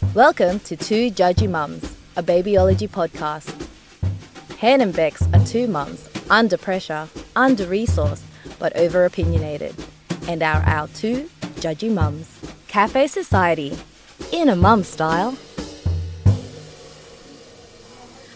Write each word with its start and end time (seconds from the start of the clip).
Welcome 0.00 0.60
to 0.60 0.76
Two 0.76 1.10
Judgy 1.10 1.50
Mums, 1.50 1.96
a 2.16 2.22
babyology 2.22 2.88
podcast. 2.88 3.66
Hen 4.58 4.80
and 4.80 4.94
Bex 4.94 5.22
are 5.34 5.44
two 5.44 5.66
mums, 5.66 6.08
under 6.30 6.56
pressure, 6.56 7.08
under 7.34 7.64
resourced, 7.66 8.22
but 8.60 8.74
over 8.76 9.04
opinionated, 9.04 9.74
and 10.28 10.40
are 10.42 10.62
our 10.62 10.86
two 10.88 11.28
judgy 11.56 11.92
mums. 11.92 12.38
Cafe 12.68 13.08
Society, 13.08 13.76
in 14.32 14.48
a 14.48 14.54
mum 14.56 14.84
style. 14.84 15.36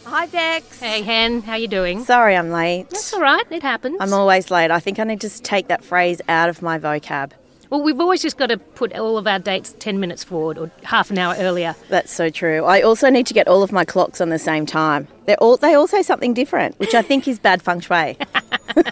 Hi, 0.05 0.27
Bex. 0.27 0.81
Hey, 0.81 1.03
Hen, 1.03 1.43
how 1.43 1.55
you 1.55 1.69
doing? 1.69 2.05
Sorry 2.05 2.37
I'm 2.37 2.51
late. 2.51 2.91
That's 2.91 3.15
all 3.15 3.21
right. 3.21 3.45
It 3.51 3.63
happens. 3.63 3.99
I'm 4.01 4.13
always 4.13 4.51
late. 4.51 4.73
I 4.73 4.81
think 4.81 4.99
I 4.99 5.05
need 5.05 5.21
to 5.21 5.29
just 5.29 5.45
take 5.45 5.69
that 5.69 5.85
phrase 5.85 6.21
out 6.29 6.49
of 6.49 6.61
my 6.61 6.79
vocab. 6.79 7.33
Well, 7.73 7.81
we've 7.81 8.01
always 8.01 8.21
just 8.21 8.37
got 8.37 8.49
to 8.49 8.59
put 8.59 8.95
all 8.95 9.17
of 9.17 9.27
our 9.27 9.39
dates 9.39 9.75
ten 9.79 9.99
minutes 9.99 10.23
forward 10.23 10.59
or 10.59 10.71
half 10.83 11.11
an 11.11 11.17
hour 11.17 11.35
earlier. 11.39 11.75
That's 11.89 12.13
so 12.13 12.29
true. 12.29 12.67
I 12.67 12.83
also 12.83 13.09
need 13.09 13.27
to 13.29 13.35
get 13.35 13.49
all 13.49 13.63
of 13.63 13.73
my 13.73 13.83
clocks 13.87 14.21
on 14.21 14.29
the 14.29 14.39
same 14.39 14.67
time. 14.67 15.09
They're 15.25 15.39
all 15.39 15.57
they 15.57 15.73
all 15.73 15.87
say 15.87 16.03
something 16.03 16.35
different, 16.35 16.79
which 16.79 16.95
I 16.95 17.01
think 17.01 17.27
is 17.27 17.39
bad 17.39 17.63
feng 17.63 17.81
shui. 17.81 18.19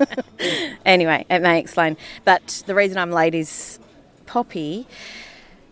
anyway, 0.87 1.27
it 1.29 1.41
may 1.41 1.61
explain. 1.61 1.99
But 2.25 2.63
the 2.65 2.75
reason 2.75 2.97
I'm 2.97 3.11
late 3.11 3.35
is 3.35 3.79
Poppy. 4.25 4.87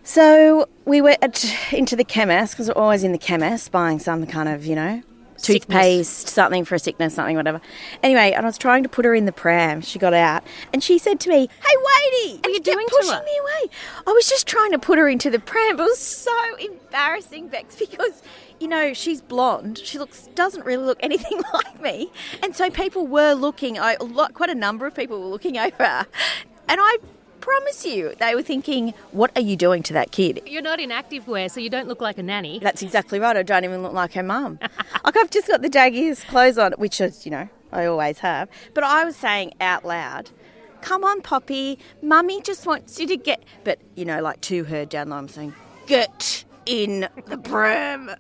So 0.04 0.68
we 0.84 1.00
went 1.00 1.72
into 1.72 1.96
the 1.96 2.04
chemist 2.04 2.52
because 2.52 2.68
we're 2.68 2.74
always 2.74 3.04
in 3.04 3.12
the 3.12 3.18
chemist 3.18 3.72
buying 3.72 4.00
some 4.00 4.26
kind 4.26 4.50
of 4.50 4.66
you 4.66 4.74
know 4.74 5.02
Sickness. 5.38 5.66
toothpaste, 5.66 6.28
something 6.28 6.64
for 6.64 6.74
a 6.74 6.78
sickness, 6.78 7.14
something, 7.14 7.36
whatever. 7.36 7.60
Anyway, 8.02 8.32
and 8.32 8.44
I 8.44 8.48
was 8.48 8.58
trying 8.58 8.82
to 8.82 8.88
put 8.88 9.04
her 9.04 9.14
in 9.14 9.24
the 9.24 9.32
pram. 9.32 9.80
She 9.80 9.98
got 9.98 10.12
out, 10.14 10.42
and 10.72 10.82
she 10.82 10.98
said 10.98 11.20
to 11.20 11.30
me, 11.30 11.48
"Hey, 11.64 11.74
Waity!" 11.76 12.34
and 12.36 12.46
are 12.46 12.50
you 12.50 12.60
doing 12.60 12.86
pushing 12.88 13.12
me 13.24 13.38
away. 13.40 13.70
I 14.06 14.12
was 14.12 14.28
just 14.28 14.46
trying 14.46 14.72
to 14.72 14.78
put 14.78 14.98
her 14.98 15.08
into 15.08 15.30
the 15.30 15.38
pram. 15.38 15.76
But 15.76 15.84
it 15.84 15.90
was 15.90 15.98
so 15.98 16.32
embarrassing, 16.58 17.48
Bex, 17.48 17.76
because 17.76 18.22
you 18.60 18.68
know 18.68 18.92
she's 18.92 19.22
blonde. 19.22 19.78
She 19.78 19.98
looks 19.98 20.28
doesn't 20.34 20.64
really 20.64 20.84
look 20.84 20.98
anything 21.02 21.40
like 21.52 21.80
me, 21.80 22.10
and 22.42 22.54
so 22.54 22.70
people 22.70 23.06
were 23.06 23.34
looking. 23.34 23.78
I 23.78 23.96
quite 24.34 24.50
a 24.50 24.54
number 24.54 24.86
of 24.86 24.94
people 24.94 25.20
were 25.20 25.26
looking 25.28 25.56
over, 25.56 25.84
her. 25.84 26.06
and 26.68 26.80
I 26.80 26.96
promise 27.48 27.86
you, 27.86 28.14
they 28.18 28.34
were 28.34 28.42
thinking, 28.42 28.92
"What 29.12 29.30
are 29.34 29.40
you 29.40 29.56
doing 29.56 29.82
to 29.84 29.92
that 29.94 30.10
kid?" 30.12 30.42
You're 30.46 30.62
not 30.62 30.80
in 30.80 30.90
active 30.92 31.26
wear, 31.26 31.48
so 31.48 31.60
you 31.60 31.70
don't 31.70 31.88
look 31.88 32.00
like 32.00 32.18
a 32.18 32.22
nanny. 32.22 32.58
That's 32.58 32.82
exactly 32.82 33.18
right. 33.18 33.36
I 33.36 33.42
don't 33.42 33.64
even 33.64 33.82
look 33.82 33.94
like 33.94 34.12
her 34.12 34.22
mum. 34.22 34.58
like 35.04 35.16
I've 35.16 35.30
just 35.30 35.48
got 35.48 35.62
the 35.62 35.70
daggiest 35.70 36.26
clothes 36.26 36.58
on, 36.58 36.72
which 36.72 37.00
is, 37.00 37.24
you 37.24 37.32
know, 37.32 37.48
I 37.72 37.86
always 37.86 38.18
have. 38.18 38.48
But 38.74 38.84
I 38.84 39.04
was 39.04 39.16
saying 39.16 39.54
out 39.60 39.84
loud, 39.84 40.30
"Come 40.82 41.04
on, 41.04 41.22
Poppy, 41.22 41.78
Mummy 42.02 42.42
just 42.42 42.66
wants 42.66 43.00
you 43.00 43.06
to 43.06 43.16
get." 43.16 43.42
But 43.64 43.78
you 43.94 44.04
know, 44.04 44.20
like 44.20 44.40
to 44.42 44.64
her 44.64 44.84
down 44.84 45.08
low, 45.08 45.16
I'm 45.16 45.28
saying, 45.28 45.54
"Get 45.86 46.44
in 46.66 47.08
the 47.26 47.38
pram." 47.38 48.10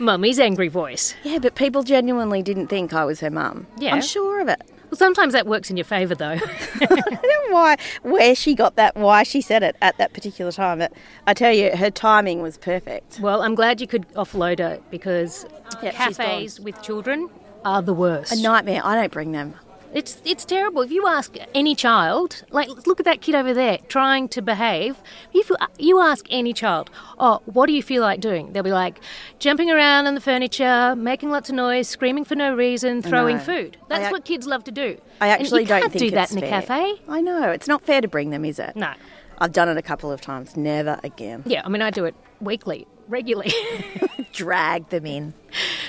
Mummy's 0.00 0.38
angry 0.40 0.68
voice. 0.68 1.14
yeah, 1.24 1.38
but 1.38 1.54
people 1.54 1.82
genuinely 1.82 2.42
didn't 2.42 2.68
think 2.68 2.92
I 2.92 3.04
was 3.04 3.20
her 3.20 3.30
mum. 3.30 3.66
Yeah. 3.78 3.94
I'm 3.94 4.02
sure 4.02 4.40
of 4.40 4.48
it. 4.48 4.62
Well, 4.90 4.96
sometimes 4.98 5.32
that 5.34 5.46
works 5.46 5.70
in 5.70 5.76
your 5.76 5.84
favour, 5.84 6.14
though. 6.14 6.38
I 6.80 6.86
don't 6.86 7.12
know 7.12 7.50
why, 7.50 7.76
where 8.02 8.34
she 8.34 8.54
got 8.54 8.76
that, 8.76 8.96
why 8.96 9.22
she 9.22 9.40
said 9.40 9.62
it 9.62 9.76
at 9.82 9.98
that 9.98 10.12
particular 10.12 10.52
time. 10.52 10.78
But 10.78 10.92
I 11.26 11.34
tell 11.34 11.52
you, 11.52 11.76
her 11.76 11.90
timing 11.90 12.40
was 12.42 12.56
perfect. 12.58 13.20
well, 13.20 13.42
I'm 13.42 13.54
glad 13.54 13.80
you 13.80 13.86
could 13.86 14.08
offload 14.14 14.58
her 14.58 14.80
because 14.90 15.46
she's 15.80 15.92
cafes 15.92 16.60
with 16.60 16.80
children 16.82 17.28
are 17.64 17.82
the 17.82 17.94
worst. 17.94 18.32
A 18.32 18.40
nightmare. 18.40 18.80
I 18.84 18.94
don't 18.94 19.12
bring 19.12 19.32
them. 19.32 19.54
It's 19.94 20.20
it's 20.24 20.44
terrible. 20.44 20.82
If 20.82 20.90
you 20.92 21.06
ask 21.06 21.34
any 21.54 21.74
child, 21.74 22.44
like 22.50 22.68
look 22.86 23.00
at 23.00 23.06
that 23.06 23.20
kid 23.22 23.34
over 23.34 23.54
there 23.54 23.78
trying 23.88 24.28
to 24.28 24.42
behave. 24.42 24.96
If 25.32 25.48
you, 25.48 25.56
you 25.78 26.00
ask 26.00 26.26
any 26.30 26.52
child, 26.52 26.90
oh, 27.18 27.40
what 27.46 27.66
do 27.66 27.72
you 27.72 27.82
feel 27.82 28.02
like 28.02 28.20
doing? 28.20 28.52
They'll 28.52 28.62
be 28.62 28.70
like 28.70 29.00
jumping 29.38 29.70
around 29.70 30.06
on 30.06 30.14
the 30.14 30.20
furniture, 30.20 30.94
making 30.94 31.30
lots 31.30 31.48
of 31.48 31.54
noise, 31.56 31.88
screaming 31.88 32.24
for 32.26 32.34
no 32.34 32.54
reason, 32.54 33.00
throwing 33.02 33.38
food. 33.38 33.78
That's 33.88 34.04
ac- 34.04 34.12
what 34.12 34.24
kids 34.26 34.46
love 34.46 34.64
to 34.64 34.70
do. 34.72 34.98
I 35.20 35.28
And 35.28 35.40
actually 35.40 35.62
you 35.62 35.68
don't 35.68 35.80
can't 35.80 35.92
do 35.94 36.10
that 36.10 36.32
in 36.32 36.38
a 36.38 36.40
fair. 36.42 36.50
cafe. 36.50 37.00
I 37.08 37.20
know 37.22 37.50
it's 37.50 37.66
not 37.68 37.82
fair 37.82 38.00
to 38.02 38.08
bring 38.08 38.28
them, 38.30 38.44
is 38.44 38.58
it? 38.58 38.76
No. 38.76 38.92
I've 39.38 39.52
done 39.52 39.68
it 39.68 39.76
a 39.78 39.82
couple 39.82 40.12
of 40.12 40.20
times. 40.20 40.56
Never 40.56 41.00
again. 41.02 41.44
Yeah, 41.46 41.62
I 41.64 41.68
mean 41.70 41.80
I 41.80 41.90
do 41.90 42.04
it 42.04 42.14
weekly, 42.40 42.86
regularly. 43.08 43.52
Drag 44.32 44.88
them 44.90 45.06
in. 45.06 45.34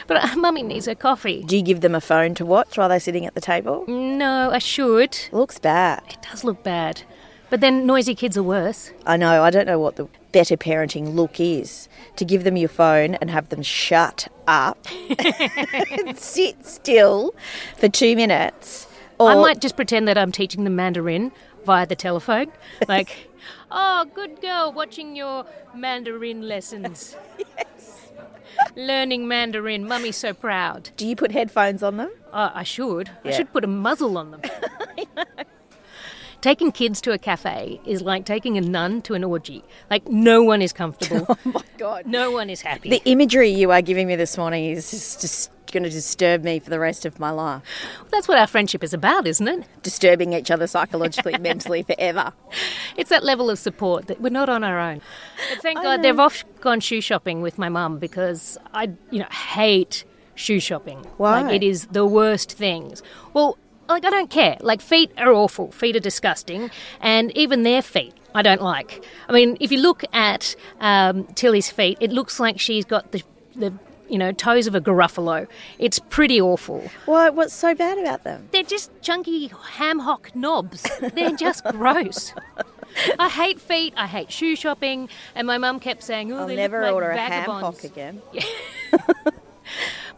but 0.08 0.24
uh, 0.24 0.36
mummy 0.36 0.64
needs 0.64 0.86
her 0.86 0.96
coffee. 0.96 1.44
Do 1.44 1.56
you 1.58 1.64
give 1.64 1.82
them 1.82 1.94
a 1.96 2.02
phone 2.02 2.34
to 2.36 2.46
watch 2.46 2.78
while 2.78 2.90
they're 2.90 3.00
sitting 3.00 3.26
at 3.26 3.36
the 3.36 3.42
table? 3.42 3.86
No, 3.88 4.52
I 4.52 4.60
should. 4.60 5.18
Looks 5.32 5.60
bad. 5.60 6.04
It 6.10 6.18
does 6.30 6.44
look 6.44 6.64
bad. 6.64 7.04
But 7.50 7.62
then 7.62 7.86
noisy 7.86 8.14
kids 8.14 8.38
are 8.38 8.44
worse. 8.44 8.92
I 9.06 9.18
know. 9.18 9.44
I 9.44 9.50
don't 9.50 9.66
know 9.66 9.80
what 9.80 9.96
the 9.96 10.08
better 10.32 10.56
parenting 10.56 11.16
look 11.16 11.40
is. 11.40 11.90
To 12.18 12.26
give 12.26 12.44
them 12.44 12.58
your 12.58 12.70
phone 12.70 13.16
and 13.16 13.30
have 13.32 13.50
them 13.50 13.64
shut 13.64 14.28
up 14.48 14.78
and 15.98 16.18
sit 16.18 16.66
still 16.66 17.34
for 17.78 17.90
two 17.90 18.16
minutes. 18.16 18.88
Or 19.20 19.32
I 19.32 19.36
might 19.36 19.60
just 19.60 19.76
pretend 19.76 20.08
that 20.08 20.18
I'm 20.18 20.32
teaching 20.32 20.64
them 20.64 20.76
Mandarin 20.76 21.32
via 21.66 21.86
the 21.86 21.96
telephone. 21.96 22.52
Like, 22.88 23.30
oh, 23.72 24.06
good 24.14 24.42
girl, 24.42 24.72
watching 24.72 25.16
your 25.16 25.46
Mandarin 25.76 26.48
lessons. 26.48 27.16
yes. 27.58 28.12
Learning 28.76 29.28
Mandarin. 29.28 29.88
Mummy's 29.88 30.18
so 30.18 30.34
proud. 30.34 30.90
do 30.98 31.08
you 31.08 31.16
put 31.16 31.32
headphones 31.32 31.82
on 31.84 31.98
them? 31.98 32.12
Oh, 32.34 32.52
I 32.54 32.64
should. 32.64 33.10
I 33.24 33.32
should 33.32 33.52
put 33.52 33.64
a 33.64 33.68
muzzle 33.68 34.18
on 34.18 34.32
them. 34.32 34.42
Taking 36.42 36.72
kids 36.72 37.02
to 37.02 37.12
a 37.12 37.18
cafe 37.18 37.82
is 37.86 38.02
like 38.02 38.26
taking 38.26 38.58
a 38.58 38.62
nun 38.62 39.02
to 39.04 39.14
an 39.14 39.26
orgy. 39.26 39.64
Like, 39.90 40.08
no 40.08 40.42
one 40.42 40.62
is 40.62 40.72
comfortable. 40.74 41.38
Oh 41.46 41.52
my 41.52 41.62
god. 41.78 42.06
no 42.06 42.32
one 42.32 42.50
is 42.50 42.62
happy. 42.62 42.90
The 42.90 43.02
imagery 43.06 43.50
you 43.50 43.72
are 43.72 43.82
giving 43.82 44.08
me 44.08 44.16
this 44.16 44.38
morning 44.38 44.66
is 44.66 44.92
just, 44.92 45.52
going 45.72 45.84
to 45.84 45.90
disturb 45.90 46.44
me 46.44 46.58
for 46.60 46.72
the 46.72 46.80
rest 46.80 47.06
of 47.06 47.20
my 47.20 47.30
life. 47.30 47.62
That's 48.12 48.28
what 48.28 48.40
our 48.40 48.48
friendship 48.48 48.84
is 48.84 48.92
about, 48.92 49.28
isn't 49.28 49.48
it? 49.48 49.64
Disturbing 49.84 50.34
each 50.34 50.50
other 50.50 50.66
psychologically, 50.66 51.38
mentally, 51.40 51.84
forever. 51.84 52.34
It's 52.98 53.12
that 53.12 53.24
level 53.24 53.52
of 53.52 53.60
support 53.60 54.08
that 54.08 54.20
we're 54.20 54.30
not 54.32 54.50
on 54.50 54.64
our 54.64 54.80
own. 54.80 55.02
But 55.50 55.62
thank 55.62 55.82
God 55.82 56.02
they've 56.02 56.20
off 56.20 56.44
gone 56.60 56.80
shoe 56.80 57.02
shopping 57.02 57.42
with 57.42 57.60
my 57.60 57.70
mum 57.70 58.00
because 58.00 58.58
I, 58.74 58.92
you 59.12 59.20
know, 59.20 59.28
hate 59.30 60.06
shoe 60.36 60.60
shopping. 60.60 61.06
Why? 61.18 61.42
Like 61.42 61.54
it 61.54 61.64
is 61.64 61.86
the 61.88 62.06
worst 62.06 62.52
things. 62.54 63.04
Well, 63.34 63.58
like 63.90 64.06
I 64.06 64.10
don't 64.10 64.30
care. 64.30 64.58
Like 64.62 64.82
feet 64.82 65.12
are 65.18 65.32
awful. 65.32 65.72
Feet 65.72 65.96
are 65.96 66.02
disgusting, 66.02 66.72
and 67.02 67.36
even 67.38 67.64
their 67.64 67.82
feet. 67.82 68.14
I 68.36 68.42
don't 68.42 68.62
like. 68.62 69.04
I 69.28 69.34
mean, 69.34 69.58
if 69.60 69.72
you 69.72 69.80
look 69.80 70.04
at 70.14 70.56
um, 70.80 71.26
Tilly's 71.34 71.70
feet, 71.72 71.98
it 72.00 72.12
looks 72.12 72.40
like 72.40 72.60
she's 72.60 72.86
got 72.86 73.12
the, 73.12 73.24
the 73.56 73.74
you 74.08 74.18
know 74.18 74.32
toes 74.32 74.68
of 74.68 74.76
a 74.76 74.82
Gruffalo. 74.82 75.48
It's 75.80 76.00
pretty 76.00 76.40
awful. 76.40 76.90
Why? 77.06 77.30
What's 77.30 77.54
so 77.54 77.74
bad 77.74 77.98
about 77.98 78.24
them? 78.24 78.48
They're 78.52 78.64
just 78.64 78.92
chunky 79.02 79.48
ham 79.48 80.00
hock 80.00 80.36
knobs. 80.36 80.88
They're 81.00 81.36
just 81.36 81.64
gross. 81.72 82.34
I 83.18 83.30
hate 83.30 83.60
feet. 83.60 83.94
I 83.98 84.08
hate 84.08 84.32
shoe 84.32 84.56
shopping. 84.56 85.10
And 85.36 85.48
my 85.48 85.58
mum 85.58 85.80
kept 85.80 86.04
saying, 86.04 86.32
"Oh, 86.32 86.40
I'll 86.40 86.48
they 86.48 86.56
never 86.56 86.80
look 86.82 86.86
like 86.86 86.94
order 86.94 87.10
a 87.12 87.18
ham 87.18 87.50
hock 87.50 87.84
again. 87.84 88.22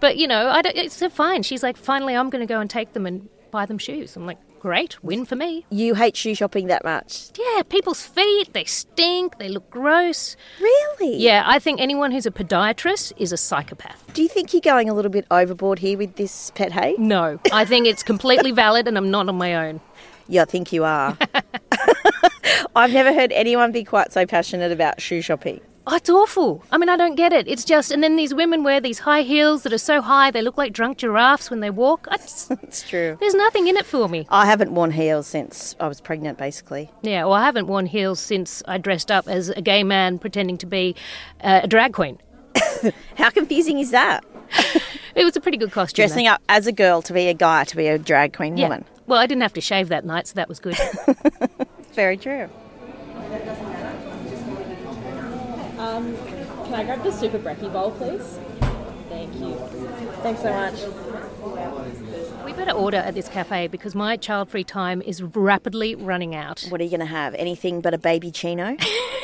But 0.01 0.17
you 0.17 0.27
know, 0.27 0.49
I 0.49 0.61
don't, 0.61 0.75
it's 0.75 1.01
fine. 1.13 1.43
She's 1.43 1.63
like, 1.63 1.77
"Finally, 1.77 2.15
I'm 2.15 2.29
going 2.29 2.45
to 2.45 2.51
go 2.51 2.59
and 2.59 2.69
take 2.69 2.93
them 2.93 3.05
and 3.05 3.29
buy 3.51 3.65
them 3.65 3.77
shoes." 3.77 4.15
I'm 4.15 4.25
like, 4.25 4.39
"Great, 4.59 5.03
win 5.03 5.25
for 5.25 5.35
me." 5.35 5.65
You 5.69 5.95
hate 5.95 6.15
shoe 6.15 6.33
shopping 6.33 6.67
that 6.67 6.83
much? 6.83 7.29
Yeah, 7.37 7.63
people's 7.63 8.05
feet. 8.05 8.53
They 8.53 8.63
stink. 8.63 9.37
They 9.37 9.49
look 9.49 9.69
gross. 9.69 10.35
Really? 10.59 11.17
Yeah, 11.17 11.43
I 11.45 11.59
think 11.59 11.79
anyone 11.81 12.11
who's 12.11 12.25
a 12.25 12.31
podiatrist 12.31 13.13
is 13.17 13.31
a 13.31 13.37
psychopath. 13.37 14.03
Do 14.13 14.21
you 14.21 14.29
think 14.29 14.53
you're 14.53 14.61
going 14.61 14.89
a 14.89 14.93
little 14.93 15.11
bit 15.11 15.25
overboard 15.29 15.79
here 15.79 15.97
with 15.97 16.15
this 16.15 16.51
pet 16.55 16.71
hate? 16.71 16.99
No, 16.99 17.39
I 17.51 17.65
think 17.65 17.87
it's 17.87 18.03
completely 18.03 18.51
valid, 18.51 18.87
and 18.87 18.97
I'm 18.97 19.11
not 19.11 19.27
on 19.29 19.35
my 19.35 19.55
own. 19.67 19.81
Yeah, 20.27 20.43
I 20.43 20.45
think 20.45 20.71
you 20.71 20.83
are. 20.85 21.17
I've 22.75 22.93
never 22.93 23.13
heard 23.13 23.31
anyone 23.33 23.71
be 23.71 23.83
quite 23.83 24.13
so 24.13 24.25
passionate 24.25 24.71
about 24.71 25.01
shoe 25.01 25.21
shopping. 25.21 25.59
Oh, 25.91 25.95
it's 25.97 26.09
awful. 26.09 26.63
I 26.71 26.77
mean, 26.77 26.87
I 26.87 26.95
don't 26.95 27.15
get 27.15 27.33
it. 27.33 27.49
It's 27.49 27.65
just, 27.65 27.91
and 27.91 28.01
then 28.01 28.15
these 28.15 28.33
women 28.33 28.63
wear 28.63 28.79
these 28.79 28.99
high 28.99 29.23
heels 29.23 29.63
that 29.63 29.73
are 29.73 29.77
so 29.77 30.01
high 30.01 30.31
they 30.31 30.41
look 30.41 30.57
like 30.57 30.71
drunk 30.71 30.99
giraffes 30.99 31.49
when 31.49 31.59
they 31.59 31.69
walk. 31.69 32.07
Just, 32.11 32.49
It's 32.63 32.87
true. 32.87 33.17
there's 33.19 33.33
nothing 33.33 33.67
in 33.67 33.75
it 33.75 33.85
for 33.85 34.07
me. 34.07 34.25
I 34.29 34.45
haven't 34.45 34.71
worn 34.73 34.91
heels 34.91 35.27
since 35.27 35.75
I 35.81 35.89
was 35.89 35.99
pregnant, 35.99 36.37
basically. 36.37 36.89
Yeah, 37.01 37.25
well, 37.25 37.33
I 37.33 37.43
haven't 37.43 37.67
worn 37.67 37.87
heels 37.87 38.21
since 38.21 38.63
I 38.69 38.77
dressed 38.77 39.11
up 39.11 39.27
as 39.27 39.49
a 39.49 39.61
gay 39.61 39.83
man 39.83 40.17
pretending 40.17 40.57
to 40.59 40.65
be 40.65 40.95
uh, 41.43 41.59
a 41.63 41.67
drag 41.67 41.91
queen. 41.91 42.19
How 43.17 43.29
confusing 43.29 43.79
is 43.79 43.91
that? 43.91 44.23
It 45.13 45.25
was 45.25 45.35
a 45.35 45.41
pretty 45.41 45.57
good 45.57 45.73
costume. 45.73 46.05
Dressing 46.05 46.27
up 46.27 46.41
as 46.47 46.67
a 46.67 46.71
girl 46.71 47.01
to 47.01 47.11
be 47.11 47.27
a 47.27 47.33
guy 47.33 47.65
to 47.65 47.75
be 47.75 47.87
a 47.89 47.97
drag 47.99 48.31
queen 48.31 48.55
though. 48.55 48.61
yeah. 48.61 48.67
woman. 48.69 48.85
Well, 49.07 49.19
I 49.19 49.25
didn't 49.27 49.41
have 49.41 49.51
to 49.55 49.61
shave 49.61 49.89
that 49.89 50.05
night, 50.05 50.25
so 50.27 50.35
that 50.35 50.47
was 50.47 50.61
good. 50.61 50.77
Very 51.93 52.15
true. 52.15 52.49
Um, 55.91 56.15
can 56.65 56.73
I 56.73 56.83
grab 56.85 57.03
the 57.03 57.11
super 57.11 57.37
brekkie 57.37 57.71
bowl, 57.71 57.91
please? 57.91 58.39
Thank 59.09 59.35
you. 59.35 59.55
Thanks 60.23 60.41
so 60.41 60.53
much. 60.53 62.45
we 62.45 62.53
better 62.53 62.71
order 62.71 62.95
at 62.95 63.13
this 63.13 63.27
cafe 63.27 63.67
because 63.67 63.93
my 63.93 64.15
child-free 64.15 64.63
time 64.63 65.01
is 65.01 65.21
rapidly 65.21 65.95
running 65.95 66.33
out. 66.33 66.65
What 66.69 66.79
are 66.79 66.85
you 66.85 66.89
going 66.91 67.01
to 67.01 67.05
have? 67.07 67.35
Anything 67.35 67.81
but 67.81 67.93
a 67.93 67.97
baby 67.97 68.31
chino? 68.31 68.77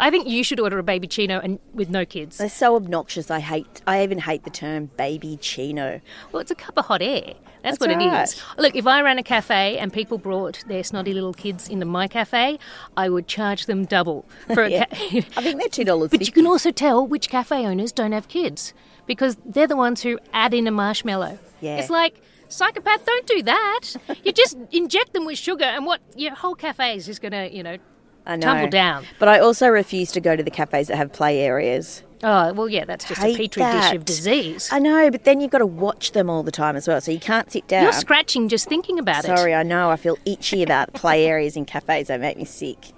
I 0.00 0.10
think 0.10 0.28
you 0.28 0.42
should 0.44 0.60
order 0.60 0.78
a 0.78 0.82
baby 0.82 1.06
chino 1.06 1.40
and 1.40 1.58
with 1.72 1.88
no 1.90 2.04
kids. 2.04 2.38
They're 2.38 2.48
so 2.48 2.76
obnoxious. 2.76 3.30
I 3.30 3.40
hate. 3.40 3.82
I 3.86 4.02
even 4.02 4.18
hate 4.18 4.44
the 4.44 4.50
term 4.50 4.90
baby 4.96 5.36
chino. 5.38 6.00
Well, 6.32 6.40
it's 6.40 6.50
a 6.50 6.54
cup 6.54 6.76
of 6.78 6.86
hot 6.86 7.02
air. 7.02 7.34
That's, 7.62 7.78
That's 7.78 7.80
what 7.80 7.90
it 7.90 7.96
right. 8.04 8.22
is. 8.24 8.42
Look, 8.58 8.76
if 8.76 8.86
I 8.86 9.00
ran 9.00 9.18
a 9.18 9.22
cafe 9.22 9.78
and 9.78 9.90
people 9.92 10.18
brought 10.18 10.62
their 10.68 10.84
snotty 10.84 11.14
little 11.14 11.32
kids 11.32 11.68
into 11.68 11.86
my 11.86 12.08
cafe, 12.08 12.58
I 12.96 13.08
would 13.08 13.26
charge 13.26 13.64
them 13.66 13.86
double 13.86 14.26
for 14.52 14.64
a 14.64 14.70
Yeah. 14.70 14.84
ca- 14.86 15.24
I 15.36 15.42
think 15.42 15.60
they're 15.60 15.68
two 15.70 15.84
dollars. 15.84 16.10
But 16.14 16.26
you 16.26 16.32
can 16.32 16.46
also 16.46 16.70
tell 16.70 17.06
which 17.06 17.30
cafe 17.30 17.64
owners 17.66 17.90
don't 17.92 18.12
have 18.12 18.28
kids 18.28 18.74
because 19.06 19.38
they're 19.46 19.66
the 19.66 19.76
ones 19.76 20.02
who 20.02 20.18
add 20.32 20.52
in 20.52 20.66
a 20.66 20.70
marshmallow. 20.70 21.38
Yeah. 21.62 21.76
It's 21.76 21.88
like, 21.90 22.20
psychopath, 22.48 23.06
don't 23.06 23.26
do 23.26 23.42
that. 23.44 23.80
you 24.24 24.32
just 24.32 24.56
inject 24.70 25.14
them 25.14 25.24
with 25.24 25.38
sugar, 25.38 25.64
and 25.64 25.86
what 25.86 26.00
your 26.16 26.34
whole 26.34 26.54
cafe 26.54 26.96
is 26.96 27.06
just 27.06 27.22
going 27.22 27.32
to, 27.32 27.50
you 27.54 27.62
know, 27.62 27.78
I 28.26 28.36
know. 28.36 28.46
tumble 28.46 28.68
down. 28.68 29.04
But 29.18 29.28
I 29.28 29.38
also 29.38 29.68
refuse 29.68 30.10
to 30.12 30.20
go 30.20 30.34
to 30.36 30.42
the 30.42 30.50
cafes 30.50 30.88
that 30.88 30.96
have 30.96 31.12
play 31.12 31.40
areas. 31.40 32.02
Oh, 32.22 32.54
well, 32.54 32.70
yeah, 32.70 32.86
that's 32.86 33.06
just 33.06 33.20
a 33.20 33.24
Hate 33.26 33.36
petri 33.52 33.62
dish 33.62 33.92
of 33.92 34.04
disease. 34.06 34.70
I 34.72 34.78
know, 34.78 35.10
but 35.10 35.24
then 35.24 35.42
you've 35.42 35.50
got 35.50 35.58
to 35.58 35.66
watch 35.66 36.12
them 36.12 36.30
all 36.30 36.42
the 36.42 36.50
time 36.50 36.74
as 36.74 36.88
well, 36.88 36.98
so 37.02 37.10
you 37.12 37.20
can't 37.20 37.52
sit 37.52 37.66
down. 37.68 37.82
You're 37.82 37.92
scratching 37.92 38.48
just 38.48 38.66
thinking 38.66 38.98
about 38.98 39.24
it. 39.26 39.36
Sorry, 39.36 39.54
I 39.54 39.62
know. 39.62 39.90
I 39.90 39.96
feel 39.96 40.16
itchy 40.24 40.62
about 40.62 40.92
play 40.94 41.26
areas 41.26 41.54
in 41.54 41.66
cafes. 41.66 42.06
They 42.08 42.16
make 42.16 42.38
me 42.38 42.46
sick. 42.46 42.92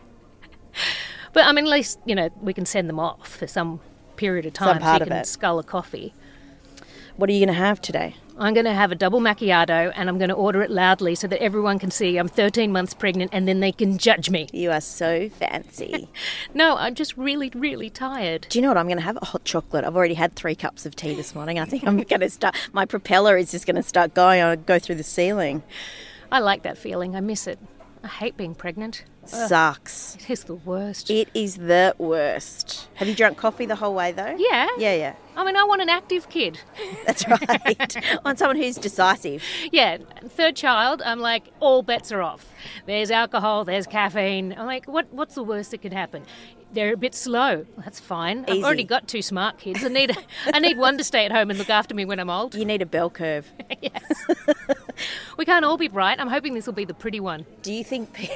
But 1.33 1.45
I 1.45 1.53
mean, 1.53 1.65
at 1.65 1.71
least, 1.71 1.99
you 2.05 2.15
know, 2.15 2.31
we 2.41 2.53
can 2.55 2.67
send 2.67 2.89
them 2.89 3.01
off 3.01 3.29
for 3.29 3.49
some 3.49 3.81
period 4.15 4.47
of 4.47 4.53
time 4.53 4.79
part 4.81 5.01
so 5.01 5.03
of 5.03 5.09
you 5.09 5.13
can 5.13 5.23
it. 5.23 5.27
scull 5.27 5.59
a 5.59 5.65
coffee. 5.65 6.15
What 7.17 7.29
are 7.29 7.33
you 7.33 7.41
going 7.45 7.55
to 7.55 7.61
have 7.61 7.81
today? 7.81 8.15
I'm 8.39 8.53
going 8.53 8.67
to 8.67 8.75
have 8.75 8.93
a 8.93 8.95
double 8.95 9.21
macchiato 9.21 9.91
and 9.95 10.11
I'm 10.11 10.19
going 10.19 10.29
to 10.29 10.35
order 10.35 10.61
it 10.61 10.71
loudly 10.71 11.15
so 11.15 11.27
that 11.27 11.43
everyone 11.43 11.79
can 11.79 11.91
see 11.91 12.19
I'm 12.19 12.29
13 12.29 12.71
months 12.71 12.93
pregnant 12.93 13.31
and 13.33 13.49
then 13.49 13.61
they 13.61 13.73
can 13.73 13.97
judge 13.97 14.29
me. 14.29 14.47
You 14.53 14.71
are 14.73 14.81
so 14.81 15.29
fancy. 15.29 16.09
No, 16.55 16.77
I'm 16.77 16.95
just 16.95 17.17
really, 17.17 17.51
really 17.55 17.91
tired. 17.91 18.47
Do 18.49 18.59
you 18.59 18.63
know 18.63 18.69
what? 18.69 18.77
I'm 18.77 18.87
going 18.87 18.99
to 18.99 19.03
have 19.03 19.19
a 19.21 19.25
hot 19.25 19.45
chocolate. 19.45 19.85
I've 19.85 19.97
already 19.97 20.15
had 20.15 20.35
three 20.35 20.55
cups 20.55 20.87
of 20.87 20.97
tea 20.97 21.15
this 21.15 21.35
morning. 21.35 21.59
I 21.59 21.65
think 21.65 21.85
I'm 21.87 21.97
going 22.03 22.21
to 22.21 22.31
start. 22.31 22.57
My 22.73 22.85
propeller 22.87 23.37
is 23.37 23.51
just 23.51 23.67
going 23.67 23.77
to 23.77 23.83
start 23.83 24.15
going. 24.15 24.43
I'll 24.43 24.57
go 24.57 24.79
through 24.79 24.95
the 24.97 25.03
ceiling. 25.03 25.63
I 26.33 26.41
like 26.41 26.63
that 26.63 26.79
feeling. 26.79 27.15
I 27.15 27.21
miss 27.21 27.47
it. 27.47 27.59
I 28.07 28.09
hate 28.09 28.37
being 28.37 28.55
pregnant. 28.55 29.03
Sucks. 29.25 30.15
It 30.15 30.31
is 30.31 30.45
the 30.45 30.55
worst. 30.55 31.11
It 31.11 31.29
is 31.35 31.57
the 31.57 31.93
worst. 31.99 32.87
Have 32.95 33.09
you 33.09 33.17
drunk 33.17 33.37
coffee 33.37 33.67
the 33.67 33.75
whole 33.75 33.97
way 33.97 34.13
though? 34.13 34.37
yeah. 34.39 34.69
Yeah, 34.79 34.95
yeah. 34.95 35.15
I 35.35 35.45
mean, 35.45 35.57
I 35.57 35.65
want 35.65 35.83
an 35.83 35.89
active 35.89 36.29
kid. 36.29 36.61
That's 37.07 37.27
right. 37.27 37.97
I 37.97 38.19
want 38.25 38.39
someone 38.39 38.59
who's 38.59 38.77
decisive. 38.77 39.43
Yeah, 39.73 39.99
third 40.29 40.55
child, 40.55 41.03
I'm 41.05 41.19
like, 41.19 41.49
all 41.59 41.83
bets 41.83 42.13
are 42.13 42.23
off. 42.23 42.47
There's 42.87 43.11
alcohol, 43.11 43.65
there's 43.65 43.89
caffeine. 43.89 44.55
I'm 44.57 44.67
like, 44.67 44.87
what? 44.87 45.13
what's 45.13 45.35
the 45.35 45.43
worst 45.43 45.73
that 45.73 45.83
could 45.83 45.93
happen? 45.93 46.23
They're 46.73 46.93
a 46.93 46.97
bit 46.97 47.15
slow. 47.15 47.65
That's 47.79 48.01
fine. 48.01 48.45
I've 48.49 48.63
already 48.63 48.85
got 48.85 49.09
two 49.09 49.23
smart 49.23 49.59
kids. 49.59 49.85
I 49.85 49.89
need, 49.89 50.17
I 50.53 50.59
need 50.59 50.79
one 50.79 50.99
to 50.99 51.05
stay 51.05 51.25
at 51.25 51.33
home 51.33 51.51
and 51.51 51.59
look 51.59 51.71
after 51.71 51.95
me 51.95 52.05
when 52.05 52.19
I'm 52.19 52.31
old. 52.31 52.55
You 52.55 52.65
need 52.65 52.83
a 52.83 52.87
bell 52.87 53.11
curve. 53.11 53.51
yes. 53.81 54.27
we 55.37 55.45
can't 55.45 55.65
all 55.65 55.77
be 55.77 55.89
bright. 55.89 56.21
I'm 56.21 56.29
hoping 56.29 56.55
this 56.55 56.67
will 56.67 56.75
be 56.75 56.85
the 56.85 56.95
pretty 56.95 57.21
one. 57.21 57.47
Do 57.63 57.73
you 57.73 57.85
think? 57.85 58.31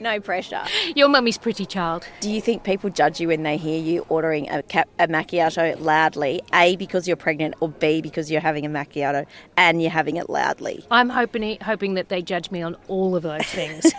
no 0.00 0.20
pressure. 0.20 0.62
Your 0.94 1.08
mummy's 1.08 1.38
pretty 1.38 1.66
child. 1.66 2.06
Do 2.20 2.30
you 2.30 2.40
think 2.40 2.62
people 2.62 2.90
judge 2.90 3.20
you 3.20 3.28
when 3.28 3.42
they 3.42 3.56
hear 3.56 3.80
you 3.80 4.06
ordering 4.08 4.48
a, 4.50 4.62
cap, 4.62 4.88
a 4.98 5.08
macchiato 5.08 5.80
loudly? 5.80 6.42
A 6.52 6.76
because 6.76 7.08
you're 7.08 7.16
pregnant, 7.16 7.54
or 7.60 7.68
B 7.68 8.00
because 8.00 8.30
you're 8.30 8.40
having 8.40 8.64
a 8.66 8.68
macchiato 8.68 9.26
and 9.56 9.82
you're 9.82 9.90
having 9.90 10.16
it 10.16 10.30
loudly. 10.30 10.84
I'm 10.90 11.08
hoping 11.08 11.58
hoping 11.62 11.94
that 11.94 12.08
they 12.08 12.22
judge 12.22 12.50
me 12.50 12.62
on 12.62 12.76
all 12.86 13.16
of 13.16 13.22
those 13.22 13.46
things. 13.46 13.92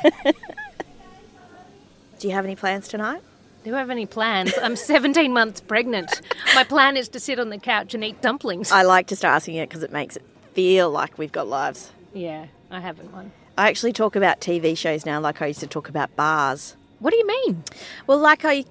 Do 2.19 2.27
you 2.27 2.33
have 2.33 2.45
any 2.45 2.55
plans 2.55 2.87
tonight? 2.87 3.21
Do 3.63 3.69
you 3.69 3.75
have 3.75 3.89
any 3.89 4.05
plans? 4.05 4.53
I'm 4.61 4.75
17 4.75 5.33
months 5.33 5.61
pregnant. 5.61 6.21
My 6.53 6.63
plan 6.63 6.97
is 6.97 7.09
to 7.09 7.19
sit 7.19 7.39
on 7.39 7.49
the 7.49 7.57
couch 7.57 7.93
and 7.93 8.03
eat 8.03 8.21
dumplings. 8.21 8.71
I 8.71 8.83
like 8.83 9.07
to 9.07 9.15
start 9.15 9.35
asking 9.35 9.55
it 9.55 9.69
because 9.69 9.83
it 9.83 9.91
makes 9.91 10.17
it 10.17 10.23
feel 10.53 10.89
like 10.89 11.17
we've 11.17 11.31
got 11.31 11.47
lives. 11.47 11.91
yeah, 12.13 12.47
I 12.69 12.79
haven't 12.79 13.11
one. 13.13 13.31
I 13.57 13.67
actually 13.69 13.93
talk 13.93 14.15
about 14.15 14.39
TV 14.39 14.77
shows 14.77 15.05
now 15.05 15.19
like 15.19 15.41
I 15.41 15.47
used 15.47 15.59
to 15.61 15.67
talk 15.67 15.89
about 15.89 16.15
bars. 16.15 16.75
What 16.99 17.11
do 17.11 17.17
you 17.17 17.27
mean? 17.27 17.63
Well, 18.07 18.17
like 18.19 18.43
I, 18.45 18.65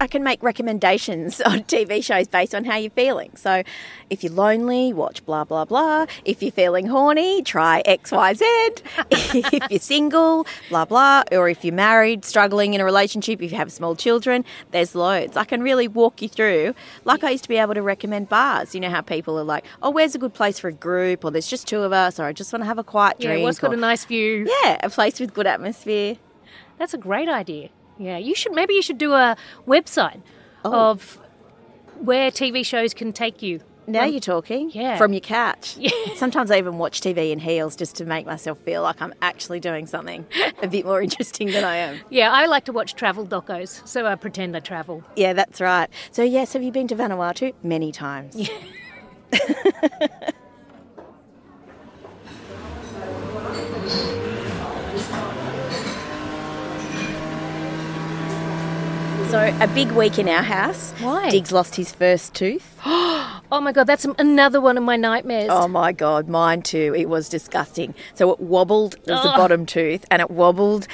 I 0.00 0.06
can 0.06 0.22
make 0.22 0.42
recommendations 0.42 1.40
on 1.40 1.60
TV 1.64 2.02
shows 2.04 2.28
based 2.28 2.54
on 2.54 2.64
how 2.64 2.76
you're 2.76 2.90
feeling. 2.90 3.30
So, 3.36 3.62
if 4.10 4.22
you're 4.22 4.32
lonely, 4.32 4.92
watch 4.92 5.24
blah 5.24 5.44
blah 5.44 5.64
blah. 5.64 6.06
If 6.24 6.42
you're 6.42 6.52
feeling 6.52 6.86
horny, 6.86 7.42
try 7.42 7.82
X 7.84 8.12
Y 8.12 8.34
Z. 8.34 8.44
if 9.10 9.70
you're 9.70 9.80
single, 9.80 10.46
blah 10.68 10.84
blah. 10.84 11.22
Or 11.32 11.48
if 11.48 11.64
you're 11.64 11.74
married, 11.74 12.24
struggling 12.24 12.74
in 12.74 12.80
a 12.80 12.84
relationship, 12.84 13.40
if 13.42 13.50
you 13.52 13.56
have 13.58 13.72
small 13.72 13.94
children, 13.96 14.44
there's 14.72 14.94
loads. 14.94 15.36
I 15.36 15.44
can 15.44 15.62
really 15.62 15.88
walk 15.88 16.20
you 16.22 16.28
through. 16.28 16.74
Like 17.04 17.24
I 17.24 17.30
used 17.30 17.44
to 17.44 17.48
be 17.48 17.56
able 17.56 17.74
to 17.74 17.82
recommend 17.82 18.28
bars. 18.28 18.74
You 18.74 18.80
know 18.80 18.90
how 18.90 19.00
people 19.00 19.38
are 19.38 19.44
like, 19.44 19.64
oh, 19.82 19.90
where's 19.90 20.14
a 20.14 20.18
good 20.18 20.34
place 20.34 20.58
for 20.58 20.68
a 20.68 20.72
group? 20.72 21.24
Or 21.24 21.30
there's 21.30 21.48
just 21.48 21.66
two 21.66 21.80
of 21.80 21.92
us. 21.92 22.18
Or 22.20 22.24
I 22.24 22.32
just 22.32 22.52
want 22.52 22.62
to 22.62 22.66
have 22.66 22.78
a 22.78 22.84
quiet 22.84 23.16
Yeah, 23.20 23.28
drink. 23.30 23.42
what's 23.44 23.58
got 23.58 23.72
a 23.72 23.76
nice 23.76 24.04
view? 24.04 24.46
yeah, 24.62 24.78
a 24.82 24.90
place 24.90 25.20
with 25.20 25.32
good 25.34 25.46
atmosphere. 25.46 26.16
That's 26.78 26.94
a 26.94 26.98
great 26.98 27.28
idea. 27.28 27.68
Yeah, 27.98 28.18
you 28.18 28.34
should 28.34 28.52
maybe 28.52 28.74
you 28.74 28.82
should 28.82 28.98
do 28.98 29.12
a 29.12 29.36
website 29.66 30.20
Oh. 30.64 30.90
of 30.90 31.20
where 32.00 32.30
TV 32.30 32.64
shows 32.64 32.94
can 32.94 33.12
take 33.12 33.42
you. 33.42 33.60
Now 33.86 34.04
you're 34.04 34.18
talking. 34.18 34.70
Yeah. 34.72 34.96
From 34.96 35.12
your 35.12 35.20
couch. 35.20 35.76
Yeah. 35.78 35.90
Sometimes 36.16 36.50
I 36.50 36.56
even 36.56 36.78
watch 36.78 37.02
TV 37.02 37.30
in 37.32 37.38
heels 37.38 37.76
just 37.76 37.96
to 37.96 38.06
make 38.06 38.24
myself 38.24 38.58
feel 38.60 38.80
like 38.82 39.02
I'm 39.02 39.12
actually 39.20 39.60
doing 39.60 39.86
something 39.86 40.24
a 40.62 40.66
bit 40.68 40.86
more 40.86 41.02
interesting 41.08 41.48
than 41.50 41.64
I 41.64 41.76
am. 41.76 42.00
Yeah, 42.08 42.32
I 42.32 42.46
like 42.46 42.64
to 42.64 42.72
watch 42.72 42.94
travel 42.94 43.26
docos, 43.26 43.86
so 43.86 44.06
I 44.06 44.14
pretend 44.14 44.56
I 44.56 44.60
travel. 44.60 45.02
Yeah, 45.16 45.34
that's 45.34 45.60
right. 45.60 45.90
So, 46.12 46.22
yes, 46.22 46.54
have 46.54 46.62
you 46.62 46.72
been 46.72 46.88
to 46.88 46.96
Vanuatu? 46.96 47.52
Many 47.62 47.92
times. 47.92 48.48
so, 59.44 59.62
a 59.62 59.66
big 59.68 59.90
week 59.92 60.18
in 60.18 60.26
our 60.28 60.42
house. 60.42 60.92
Why? 61.00 61.28
Diggs 61.28 61.52
lost 61.52 61.76
his 61.76 61.92
first 61.92 62.34
tooth. 62.34 62.78
Oh 63.52 63.60
my 63.60 63.70
god, 63.70 63.86
that's 63.86 64.04
another 64.18 64.60
one 64.60 64.76
of 64.76 64.82
my 64.82 64.96
nightmares. 64.96 65.50
Oh 65.52 65.68
my 65.68 65.92
god, 65.92 66.28
mine 66.28 66.62
too. 66.62 66.92
It 66.96 67.08
was 67.08 67.28
disgusting. 67.28 67.94
So 68.14 68.32
it 68.32 68.40
wobbled. 68.40 68.94
It 69.06 69.10
was 69.12 69.22
the 69.22 69.28
bottom 69.28 69.64
tooth, 69.64 70.04
and 70.10 70.20
it 70.20 70.28
wobbled 70.28 70.88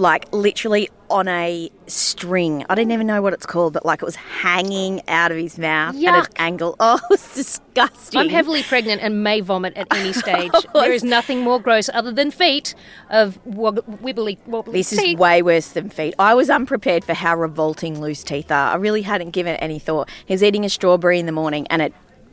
like 0.00 0.32
literally 0.32 0.88
on 1.10 1.28
a 1.28 1.70
string. 1.86 2.64
I 2.70 2.74
didn't 2.74 2.92
even 2.92 3.06
know 3.06 3.20
what 3.20 3.32
it's 3.34 3.44
called, 3.44 3.72
but 3.74 3.84
like 3.84 4.00
it 4.00 4.04
was 4.04 4.14
hanging 4.16 5.06
out 5.08 5.30
of 5.30 5.36
his 5.36 5.58
mouth 5.58 5.94
at 5.94 6.26
an 6.26 6.32
angle. 6.36 6.76
Oh, 6.80 6.96
it 6.96 7.02
was 7.10 7.34
disgusting. 7.34 8.18
I'm 8.18 8.28
heavily 8.30 8.62
pregnant 8.62 9.02
and 9.02 9.22
may 9.22 9.40
vomit 9.40 9.76
at 9.76 9.86
any 9.92 10.12
stage. 10.24 10.50
Oh, 10.74 10.80
there 10.80 10.92
is 10.92 11.04
nothing 11.04 11.40
more 11.40 11.60
gross 11.60 11.90
other 11.92 12.10
than 12.12 12.30
feet 12.30 12.74
of 13.10 13.38
wog- 13.44 13.84
wibbly 14.02 14.38
wobbly 14.46 14.72
This 14.72 14.92
is 14.92 15.16
way 15.16 15.42
worse 15.42 15.68
than 15.68 15.90
feet. 15.90 16.14
I 16.18 16.34
was 16.34 16.48
unprepared 16.48 17.04
for 17.04 17.12
how 17.14 17.36
revolting 17.36 18.00
loose 18.00 18.22
teeth 18.22 18.50
are. 18.50 18.72
I 18.72 18.76
really 18.76 19.02
hadn't 19.02 19.30
given 19.30 19.54
it 19.54 19.58
any 19.58 19.78
thought. 19.78 20.08
He 20.24 20.32
was 20.32 20.42
eating 20.42 20.64
a 20.64 20.70
strawberry 20.70 21.18
in 21.18 21.26
the 21.26 21.32
morning, 21.32 21.66
and 21.68 21.82
it 21.82 21.92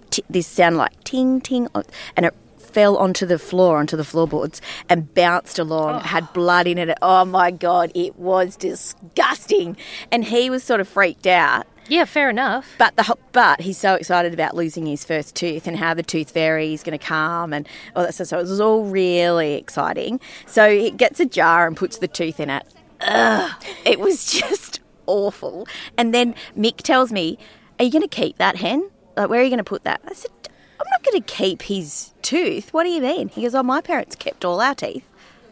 t- 0.10 0.24
this 0.30 0.48
sound 0.48 0.78
like 0.78 1.04
ting 1.04 1.42
ting, 1.42 1.68
and 2.16 2.26
it 2.26 2.34
fell 2.70 2.98
onto 2.98 3.26
the 3.26 3.40
floor, 3.40 3.78
onto 3.80 3.98
the 3.98 4.04
floorboards, 4.04 4.62
and 4.90 5.14
bounced 5.14 5.60
along. 5.60 5.96
Oh. 5.96 6.00
Had 6.00 6.32
blood 6.34 6.68
in 6.68 6.78
it. 6.78 6.98
Oh 7.02 7.26
my 7.26 7.52
god, 7.52 7.92
it 7.96 8.18
was 8.18 8.56
disgusting. 8.56 9.78
And 10.12 10.24
he 10.26 10.50
was 10.50 10.64
sort 10.64 10.80
of 10.82 10.88
freaked 10.88 11.28
out. 11.28 11.66
yeah, 11.88 12.06
fair 12.06 12.30
enough. 12.30 12.68
But 12.78 12.96
the 12.98 13.16
but 13.32 13.62
he's 13.62 13.78
so 13.78 13.94
excited 13.96 14.34
about 14.34 14.56
losing 14.56 14.86
his 14.86 15.06
first 15.06 15.36
tooth 15.36 15.68
and 15.68 15.78
how 15.78 15.94
the 15.94 16.04
tooth 16.04 16.32
fairy 16.32 16.74
is 16.74 16.84
going 16.84 16.98
to 16.98 17.04
come 17.06 17.54
and 17.54 17.68
all 17.96 18.04
that 18.04 18.14
stuff. 18.14 18.28
So 18.28 18.40
it 18.40 18.42
was 18.44 18.60
all 18.60 18.84
really 18.86 19.54
exciting. 19.56 20.20
So 20.46 20.70
he 20.70 20.92
gets 20.92 21.20
a 21.20 21.26
jar 21.26 21.66
and 21.68 21.78
puts 21.78 21.98
the 22.00 22.08
tooth 22.08 22.40
in 22.40 22.50
it. 22.50 22.66
Ugh, 23.02 23.52
it 23.86 24.00
was 24.00 24.26
just 24.42 24.82
awful. 25.06 25.68
And 25.98 26.14
then 26.14 26.36
Mick 26.58 26.78
tells 26.78 27.12
me, 27.12 27.38
"Are 27.80 27.86
you 27.86 27.92
going 27.92 28.02
to 28.02 28.08
keep 28.08 28.38
that 28.38 28.58
hen? 28.58 28.90
Like, 29.16 29.30
where 29.30 29.40
are 29.40 29.44
you 29.44 29.50
going 29.50 29.58
to 29.60 29.64
put 29.64 29.84
that?" 29.86 30.02
I 30.06 30.14
said, 30.14 30.32
"I'm 30.80 30.88
not 30.92 31.04
going 31.04 31.22
to 31.22 31.34
keep 31.34 31.64
his 31.64 32.12
tooth. 32.22 32.74
What 32.74 32.84
do 32.84 32.90
you 32.90 33.02
mean?" 33.02 33.30
He 33.30 33.44
goes, 33.44 33.56
"Oh, 33.56 33.64
my 33.64 33.82
parents 33.82 34.16
kept 34.16 34.46
all 34.46 34.62
our 34.62 34.76
teeth." 34.76 35.04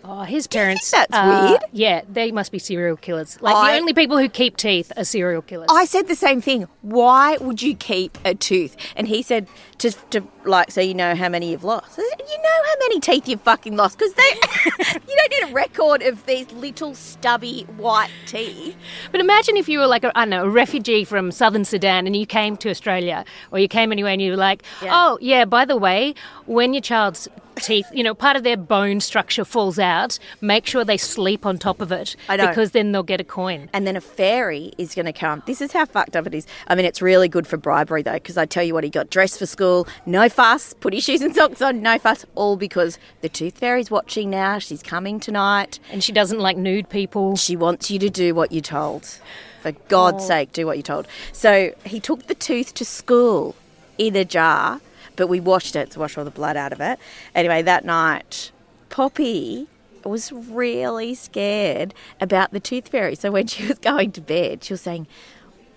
Oh, 0.08 0.22
his 0.22 0.46
parents. 0.48 0.92
that's 0.92 1.12
are- 1.14 1.50
weird? 1.50 1.62
Yeah, 1.72 2.02
they 2.12 2.32
must 2.32 2.52
be 2.52 2.60
serial 2.60 2.96
killers. 2.96 3.42
Like 3.42 3.56
I- 3.56 3.74
the 3.74 3.80
only 3.80 3.94
people 3.94 4.18
who 4.18 4.30
keep 4.30 4.56
teeth 4.58 4.92
are 4.98 5.04
serial 5.04 5.42
killers. 5.42 5.68
I 5.70 5.86
said 5.86 6.08
the 6.08 6.16
same 6.16 6.42
thing. 6.42 6.68
Why 6.82 7.38
would 7.38 7.62
you 7.62 7.76
keep 7.76 8.18
a 8.24 8.36
tooth? 8.36 8.76
And 8.96 9.08
he 9.08 9.22
said, 9.24 9.48
to, 9.80 9.92
to 10.12 10.24
like, 10.46 10.72
so 10.72 10.80
you 10.80 10.94
know 10.94 11.16
how 11.16 11.28
many 11.28 11.52
you've 11.52 11.64
lost. 11.64 11.94
Said, 11.94 12.04
you 12.20 12.38
know 12.42 12.60
how 12.66 12.74
many 12.82 13.00
teeth 13.00 13.28
you've 13.28 13.42
fucking 13.42 13.76
lost 13.76 13.98
because 13.98 14.14
they, 14.14 14.24
you 14.94 15.16
don't 15.18 15.32
need 15.32 15.52
a 15.52 15.54
record 15.54 16.02
of 16.04 16.26
these 16.28 16.52
little 16.52 16.94
stubby 16.94 17.64
white 17.78 18.12
teeth. 18.28 18.76
But 19.12 19.22
imagine 19.22 19.58
if 19.58 19.68
you 19.68 19.80
were 19.80 19.88
like, 19.88 20.04
a, 20.04 20.18
I 20.18 20.22
don't 20.22 20.30
know, 20.30 20.44
a 20.46 20.50
refugee 20.50 21.04
from 21.04 21.32
southern 21.32 21.66
Sudan 21.66 22.06
and 22.06 22.16
you 22.16 22.26
came 22.26 22.56
to 22.58 22.70
Australia 22.70 23.26
or 23.52 23.60
you 23.60 23.68
came 23.68 23.92
anywhere 23.92 24.12
and 24.14 24.22
you 24.22 24.32
were 24.32 24.38
like, 24.38 24.64
Yeah. 24.82 24.92
oh, 24.94 25.18
yeah, 25.20 25.46
by 25.46 25.66
the 25.66 25.78
way, 25.78 26.14
when 26.46 26.74
your 26.74 26.82
child's 26.82 27.28
teeth, 27.56 27.88
you 27.94 28.04
know, 28.04 28.14
part 28.14 28.36
of 28.36 28.44
their 28.44 28.58
bone 28.58 29.00
structure 29.00 29.46
falls 29.46 29.80
out, 29.80 30.20
make 30.42 30.66
sure 30.66 30.84
they 30.84 30.98
sleep 30.98 31.46
on 31.46 31.58
top 31.58 31.82
of 31.82 31.92
it. 31.92 32.16
Because 32.30 32.72
then 32.72 32.92
they'll 32.92 33.04
get 33.04 33.22
a 33.22 33.24
coin. 33.24 33.70
And 33.74 33.86
then 33.86 33.96
a 33.96 34.02
fairy 34.02 34.74
is 34.78 34.96
going 34.96 35.06
to 35.06 35.14
come. 35.14 35.44
This 35.46 35.62
is 35.62 35.72
how 35.72 35.86
fucked 35.86 36.16
up 36.16 36.28
it 36.28 36.34
is. 36.34 36.48
I 36.68 36.76
mean, 36.76 36.86
it's 36.86 37.02
really 37.02 37.28
good 37.28 37.48
for 37.48 37.58
bribery 37.58 38.02
though, 38.02 38.14
because 38.14 38.38
I 38.38 38.46
tell 38.46 38.64
you 38.64 38.74
what, 38.74 38.84
he 38.84 38.90
got 38.90 39.10
dressed 39.10 39.40
for 39.40 39.46
school, 39.46 39.88
no 40.06 40.30
fuss, 40.30 40.74
put 40.74 40.94
his 40.94 41.04
shoes 41.04 41.22
and 41.22 41.36
socks 41.36 41.62
on, 41.62 41.82
no 41.82 41.98
fuss, 41.98 42.26
all 42.36 42.58
because 42.58 42.98
the 43.22 43.30
tooth 43.30 43.58
fairy's 43.58 43.92
watching 43.92 44.30
now. 44.30 44.60
She's 44.60 44.84
coming 44.84 45.20
tonight. 45.20 45.80
And 45.92 46.04
she 46.04 46.12
doesn't 46.12 46.40
like 46.40 46.58
nude 46.58 46.90
people. 46.90 47.36
She 47.36 47.56
wants 47.56 47.90
you 47.90 48.00
to 48.00 48.10
do 48.10 48.36
what 48.36 48.52
you're 48.52 48.62
told. 48.62 49.20
For 49.62 49.72
God's 49.88 50.26
oh. 50.26 50.28
sake, 50.28 50.54
do 50.54 50.68
what 50.68 50.78
you're 50.78 50.84
told. 50.84 51.08
So 51.32 51.74
he 51.86 52.00
took 52.00 52.28
the 52.28 52.36
tooth 52.36 52.76
to 52.76 52.86
school 52.86 53.56
in 53.98 54.16
a 54.16 54.24
jar, 54.24 54.80
but 55.16 55.28
we 55.28 55.40
washed 55.40 55.76
it 55.76 55.92
to 55.92 56.00
wash 56.00 56.18
all 56.18 56.26
the 56.26 56.32
blood 56.32 56.58
out 56.58 56.74
of 56.74 56.82
it. 56.82 57.00
Anyway, 57.34 57.62
that 57.62 57.86
night, 57.86 58.52
Poppy 58.90 59.68
was 60.04 60.32
really 60.32 61.16
scared 61.16 61.94
about 62.22 62.52
the 62.52 62.60
tooth 62.60 62.88
fairy. 62.88 63.16
So 63.16 63.32
when 63.32 63.48
she 63.54 63.68
was 63.68 63.80
going 63.80 64.12
to 64.14 64.22
bed, 64.22 64.64
she 64.64 64.74
was 64.74 64.82
saying, 64.82 65.08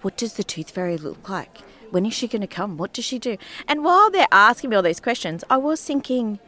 What 0.02 0.16
does 0.16 0.35
the 0.35 0.45
tooth 0.45 0.71
fairy 0.71 0.97
look 0.97 1.28
like? 1.28 1.59
When 1.90 2.04
is 2.04 2.12
she 2.12 2.28
going 2.28 2.42
to 2.42 2.47
come? 2.47 2.76
What 2.76 2.92
does 2.92 3.04
she 3.04 3.18
do? 3.18 3.38
And 3.66 3.83
while 3.83 4.11
they're 4.11 4.26
asking 4.30 4.71
me 4.71 4.76
all 4.76 4.83
these 4.83 5.00
questions, 5.00 5.42
I 5.49 5.57
was 5.57 5.83
thinking, 5.83 6.38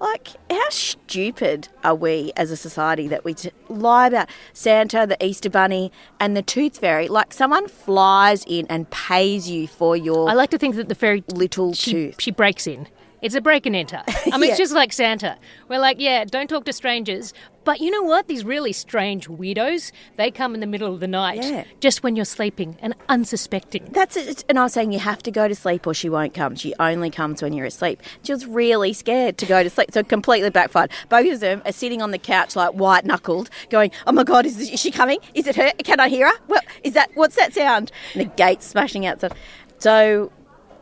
like, 0.00 0.28
how 0.50 0.68
stupid 0.70 1.68
are 1.82 1.94
we 1.94 2.32
as 2.36 2.50
a 2.50 2.56
society 2.56 3.08
that 3.08 3.24
we 3.24 3.34
t- 3.34 3.50
lie 3.68 4.08
about 4.08 4.28
Santa, 4.52 5.06
the 5.06 5.22
Easter 5.24 5.50
Bunny, 5.50 5.90
and 6.20 6.36
the 6.36 6.42
Tooth 6.42 6.78
Fairy? 6.78 7.08
Like, 7.08 7.32
someone 7.32 7.68
flies 7.68 8.44
in 8.46 8.66
and 8.68 8.88
pays 8.90 9.48
you 9.50 9.66
for 9.66 9.96
your 9.96 10.28
I 10.28 10.34
like 10.34 10.50
to 10.50 10.58
think 10.58 10.76
that 10.76 10.88
the 10.88 10.94
fairy 10.94 11.24
little 11.32 11.72
she, 11.74 11.90
tooth. 11.90 12.20
she 12.20 12.30
breaks 12.30 12.66
in. 12.66 12.88
It's 13.22 13.34
a 13.34 13.40
break 13.40 13.66
and 13.66 13.74
enter. 13.74 14.02
I 14.32 14.36
mean, 14.38 14.42
Yeah. 14.44 14.48
it's 14.50 14.58
just 14.58 14.74
like 14.74 14.92
Santa. 14.92 15.36
We're 15.68 15.78
like, 15.80 15.98
yeah, 15.98 16.24
don't 16.24 16.48
talk 16.48 16.64
to 16.66 16.72
strangers. 16.72 17.32
But 17.64 17.80
you 17.80 17.90
know 17.90 18.02
what? 18.02 18.28
These 18.28 18.44
really 18.44 18.72
strange 18.72 19.26
weirdos, 19.28 19.90
they 20.16 20.30
come 20.30 20.54
in 20.54 20.60
the 20.60 20.66
middle 20.68 20.92
of 20.94 21.00
the 21.00 21.08
night, 21.08 21.42
Yeah. 21.42 21.64
just 21.80 22.02
when 22.04 22.14
you're 22.14 22.24
sleeping 22.24 22.76
and 22.80 22.94
unsuspecting. 23.08 23.88
That's 23.90 24.16
it. 24.16 24.44
And 24.48 24.58
I 24.58 24.62
was 24.62 24.72
saying, 24.74 24.92
you 24.92 25.00
have 25.00 25.22
to 25.24 25.30
go 25.32 25.48
to 25.48 25.54
sleep 25.54 25.86
or 25.86 25.94
she 25.94 26.08
won't 26.08 26.34
come. 26.34 26.54
She 26.54 26.74
only 26.78 27.10
comes 27.10 27.42
when 27.42 27.52
you're 27.52 27.66
asleep. 27.66 28.00
She 28.22 28.32
was 28.32 28.46
really 28.46 28.92
scared 28.92 29.38
to 29.38 29.46
go 29.46 29.62
to 29.64 29.70
sleep. 29.70 29.90
So 29.92 30.04
completely 30.04 30.50
backfired. 30.50 30.92
Both 31.08 31.32
of 31.32 31.40
them 31.40 31.62
are 31.64 31.72
sitting 31.72 32.02
on 32.02 32.12
the 32.12 32.18
couch 32.18 32.54
like 32.54 32.74
white 32.74 33.04
knuckled, 33.04 33.50
going, 33.70 33.90
Oh 34.06 34.12
my 34.12 34.22
God, 34.22 34.46
is, 34.46 34.60
is 34.70 34.78
she 34.78 34.92
coming? 34.92 35.18
Is 35.34 35.46
it 35.48 35.56
her? 35.56 35.72
Can 35.82 35.98
I 35.98 36.08
hear 36.08 36.28
her? 36.28 36.38
Well, 36.46 36.60
is 36.84 36.92
that, 36.92 37.10
what's 37.14 37.34
that 37.36 37.52
sound? 37.54 37.90
And 38.14 38.20
the 38.20 38.34
gate's 38.36 38.66
smashing 38.66 39.06
outside. 39.06 39.32
So, 39.78 40.30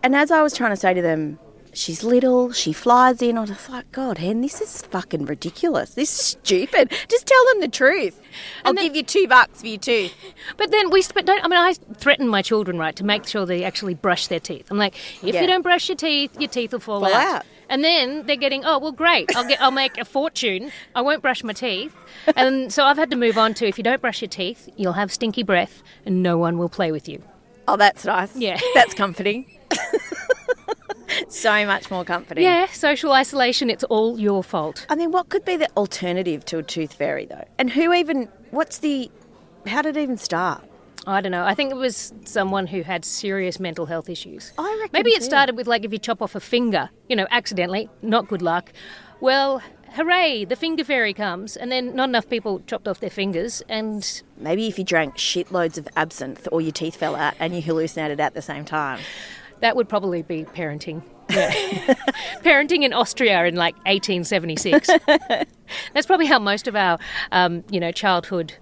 and 0.02 0.14
as 0.14 0.30
I 0.30 0.42
was 0.42 0.52
trying 0.54 0.70
to 0.72 0.76
say 0.76 0.92
to 0.92 1.00
them, 1.00 1.38
She's 1.74 2.04
little, 2.04 2.52
she 2.52 2.72
flies 2.72 3.20
in. 3.20 3.36
I 3.36 3.42
was 3.42 3.68
like, 3.68 3.90
God, 3.92 4.18
Hen, 4.18 4.40
this 4.40 4.60
is 4.60 4.82
fucking 4.82 5.26
ridiculous. 5.26 5.90
This 5.94 6.12
is 6.12 6.26
stupid. 6.26 6.90
Just 7.08 7.26
tell 7.26 7.44
them 7.52 7.60
the 7.60 7.68
truth. 7.68 8.20
I'll 8.64 8.72
then- 8.74 8.84
give 8.84 8.96
you 8.96 9.02
two 9.02 9.26
bucks 9.28 9.60
for 9.60 9.66
your 9.66 9.78
tooth. 9.78 10.14
But 10.56 10.70
then 10.70 10.90
we, 10.90 11.02
but 11.14 11.26
don't, 11.26 11.44
I 11.44 11.48
mean, 11.48 11.58
I 11.58 11.74
threaten 11.96 12.28
my 12.28 12.42
children, 12.42 12.78
right, 12.78 12.94
to 12.96 13.04
make 13.04 13.26
sure 13.26 13.44
they 13.44 13.64
actually 13.64 13.94
brush 13.94 14.28
their 14.28 14.40
teeth. 14.40 14.68
I'm 14.70 14.78
like, 14.78 14.94
if 15.22 15.34
Yeah. 15.34 15.40
you 15.42 15.46
don't 15.46 15.62
brush 15.62 15.88
your 15.88 15.96
teeth, 15.96 16.38
your 16.40 16.48
teeth 16.48 16.72
will 16.72 16.80
fall, 16.80 17.00
Fall 17.00 17.12
out. 17.12 17.34
out. 17.36 17.46
And 17.68 17.82
then 17.82 18.26
they're 18.26 18.36
getting, 18.36 18.64
oh, 18.64 18.78
well, 18.78 18.92
great. 18.92 19.34
I'll 19.34 19.48
get, 19.48 19.60
I'll 19.60 19.70
make 19.70 19.98
a 19.98 20.04
fortune. 20.04 20.70
I 20.94 21.00
won't 21.00 21.22
brush 21.22 21.42
my 21.42 21.54
teeth. 21.54 21.94
And 22.36 22.72
so 22.72 22.84
I've 22.84 22.98
had 22.98 23.10
to 23.10 23.16
move 23.16 23.36
on 23.38 23.54
to 23.54 23.66
if 23.66 23.78
you 23.78 23.84
don't 23.84 24.00
brush 24.00 24.20
your 24.20 24.28
teeth, 24.28 24.68
you'll 24.76 24.92
have 24.92 25.12
stinky 25.12 25.42
breath, 25.42 25.82
and 26.06 26.22
no 26.22 26.36
one 26.38 26.58
will 26.58 26.68
play 26.68 26.92
with 26.92 27.08
you. 27.08 27.22
Oh, 27.66 27.76
that's 27.76 28.04
nice. 28.04 28.36
Yeah. 28.36 28.60
That's 28.74 28.92
comforting. 28.94 29.46
so 31.28 31.66
much 31.66 31.90
more 31.90 32.04
comforting. 32.04 32.44
Yeah, 32.44 32.66
social 32.66 33.12
isolation, 33.12 33.70
it's 33.70 33.84
all 33.84 34.18
your 34.18 34.42
fault. 34.42 34.86
I 34.88 34.96
mean, 34.96 35.10
what 35.12 35.28
could 35.28 35.44
be 35.44 35.56
the 35.56 35.68
alternative 35.76 36.44
to 36.46 36.58
a 36.58 36.62
tooth 36.62 36.92
fairy, 36.94 37.26
though? 37.26 37.44
And 37.58 37.70
who 37.70 37.92
even, 37.92 38.28
what's 38.50 38.78
the, 38.78 39.10
how 39.66 39.82
did 39.82 39.96
it 39.96 40.00
even 40.02 40.16
start? 40.16 40.64
I 41.06 41.20
don't 41.20 41.32
know. 41.32 41.44
I 41.44 41.54
think 41.54 41.70
it 41.70 41.76
was 41.76 42.14
someone 42.24 42.66
who 42.66 42.82
had 42.82 43.04
serious 43.04 43.60
mental 43.60 43.86
health 43.86 44.08
issues. 44.08 44.52
I 44.56 44.78
reckon 44.80 44.90
Maybe 44.92 45.10
it 45.10 45.18
too. 45.18 45.24
started 45.26 45.56
with 45.56 45.66
like 45.66 45.84
if 45.84 45.92
you 45.92 45.98
chop 45.98 46.22
off 46.22 46.34
a 46.34 46.40
finger, 46.40 46.88
you 47.08 47.16
know, 47.16 47.26
accidentally, 47.30 47.90
not 48.00 48.26
good 48.26 48.40
luck. 48.40 48.72
Well, 49.20 49.60
hooray, 49.92 50.44
the 50.46 50.56
finger 50.56 50.82
fairy 50.82 51.12
comes, 51.12 51.56
and 51.56 51.70
then 51.70 51.94
not 51.94 52.08
enough 52.08 52.28
people 52.28 52.60
chopped 52.66 52.88
off 52.88 53.00
their 53.00 53.10
fingers, 53.10 53.62
and 53.68 54.22
Maybe 54.36 54.66
if 54.66 54.78
you 54.78 54.84
drank 54.84 55.16
shitloads 55.16 55.76
of 55.78 55.88
absinthe 55.96 56.48
or 56.50 56.60
your 56.60 56.72
teeth 56.72 56.96
fell 56.96 57.16
out 57.16 57.34
and 57.38 57.54
you 57.54 57.60
hallucinated 57.62 58.18
at 58.18 58.34
the 58.34 58.42
same 58.42 58.64
time. 58.64 59.00
That 59.64 59.76
would 59.76 59.88
probably 59.88 60.20
be 60.20 60.44
parenting. 60.44 61.02
Yeah. 61.30 61.50
parenting 62.44 62.82
in 62.82 62.92
Austria 62.92 63.46
in 63.46 63.56
like 63.56 63.74
1876. 63.86 64.90
That's 65.06 66.06
probably 66.06 66.26
how 66.26 66.38
most 66.38 66.68
of 66.68 66.76
our, 66.76 66.98
um, 67.32 67.64
you 67.70 67.80
know, 67.80 67.90
childhood, 67.90 68.52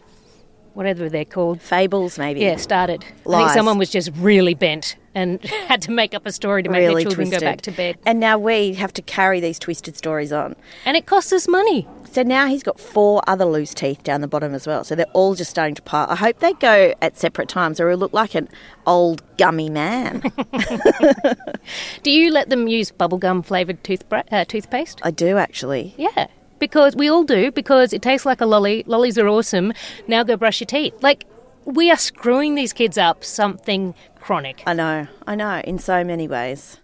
whatever 0.74 1.08
they're 1.08 1.24
called, 1.24 1.60
Fables, 1.60 2.18
maybe. 2.18 2.38
Yeah, 2.40 2.54
started. 2.54 3.04
I 3.28 3.38
think 3.38 3.50
someone 3.50 3.78
was 3.78 3.90
just 3.90 4.12
really 4.14 4.54
bent 4.54 4.94
and 5.14 5.42
had 5.68 5.82
to 5.82 5.90
make 5.90 6.14
up 6.14 6.26
a 6.26 6.32
story 6.32 6.62
to 6.62 6.68
make 6.70 6.80
Really 6.80 7.04
their 7.04 7.10
children 7.10 7.28
twisted. 7.28 7.40
go 7.40 7.46
back 7.46 7.60
to 7.62 7.72
bed. 7.72 7.98
And 8.06 8.20
now 8.20 8.38
we 8.38 8.74
have 8.74 8.92
to 8.94 9.02
carry 9.02 9.40
these 9.40 9.58
twisted 9.58 9.96
stories 9.96 10.32
on. 10.32 10.56
And 10.84 10.96
it 10.96 11.06
costs 11.06 11.32
us 11.32 11.46
money. 11.48 11.86
So 12.10 12.22
now 12.22 12.46
he's 12.46 12.62
got 12.62 12.78
four 12.78 13.22
other 13.26 13.46
loose 13.46 13.72
teeth 13.72 14.02
down 14.02 14.20
the 14.20 14.28
bottom 14.28 14.52
as 14.54 14.66
well. 14.66 14.84
So 14.84 14.94
they're 14.94 15.06
all 15.14 15.34
just 15.34 15.50
starting 15.50 15.74
to 15.76 15.82
pile. 15.82 16.06
I 16.10 16.16
hope 16.16 16.40
they 16.40 16.52
go 16.54 16.92
at 17.00 17.16
separate 17.18 17.48
times 17.48 17.80
or 17.80 17.88
he'll 17.88 17.98
look 17.98 18.12
like 18.12 18.34
an 18.34 18.48
old 18.86 19.22
gummy 19.38 19.70
man. 19.70 20.20
Do 22.02 22.10
you 22.10 22.30
let 22.30 22.50
them 22.50 22.68
use 22.68 22.90
bubblegum 22.92 23.44
flavoured 23.44 23.82
toothbr- 23.82 24.24
uh, 24.30 24.44
toothpaste? 24.44 25.00
I 25.02 25.10
do 25.10 25.38
actually. 25.38 25.94
Yeah. 25.96 26.26
Because 26.58 26.94
we 26.94 27.08
all 27.10 27.24
do, 27.24 27.50
because 27.50 27.92
it 27.92 28.02
tastes 28.02 28.24
like 28.24 28.40
a 28.40 28.46
lolly. 28.46 28.84
Lollies 28.86 29.18
are 29.18 29.26
awesome. 29.26 29.72
Now 30.06 30.22
go 30.22 30.36
brush 30.36 30.60
your 30.60 30.66
teeth. 30.66 30.94
Like, 31.02 31.24
we 31.64 31.90
are 31.90 31.96
screwing 31.96 32.54
these 32.54 32.72
kids 32.72 32.98
up 32.98 33.24
something 33.24 33.94
chronic. 34.20 34.62
I 34.66 34.72
know, 34.74 35.06
I 35.26 35.34
know, 35.34 35.60
in 35.64 35.78
so 35.78 36.04
many 36.04 36.28
ways. 36.28 36.78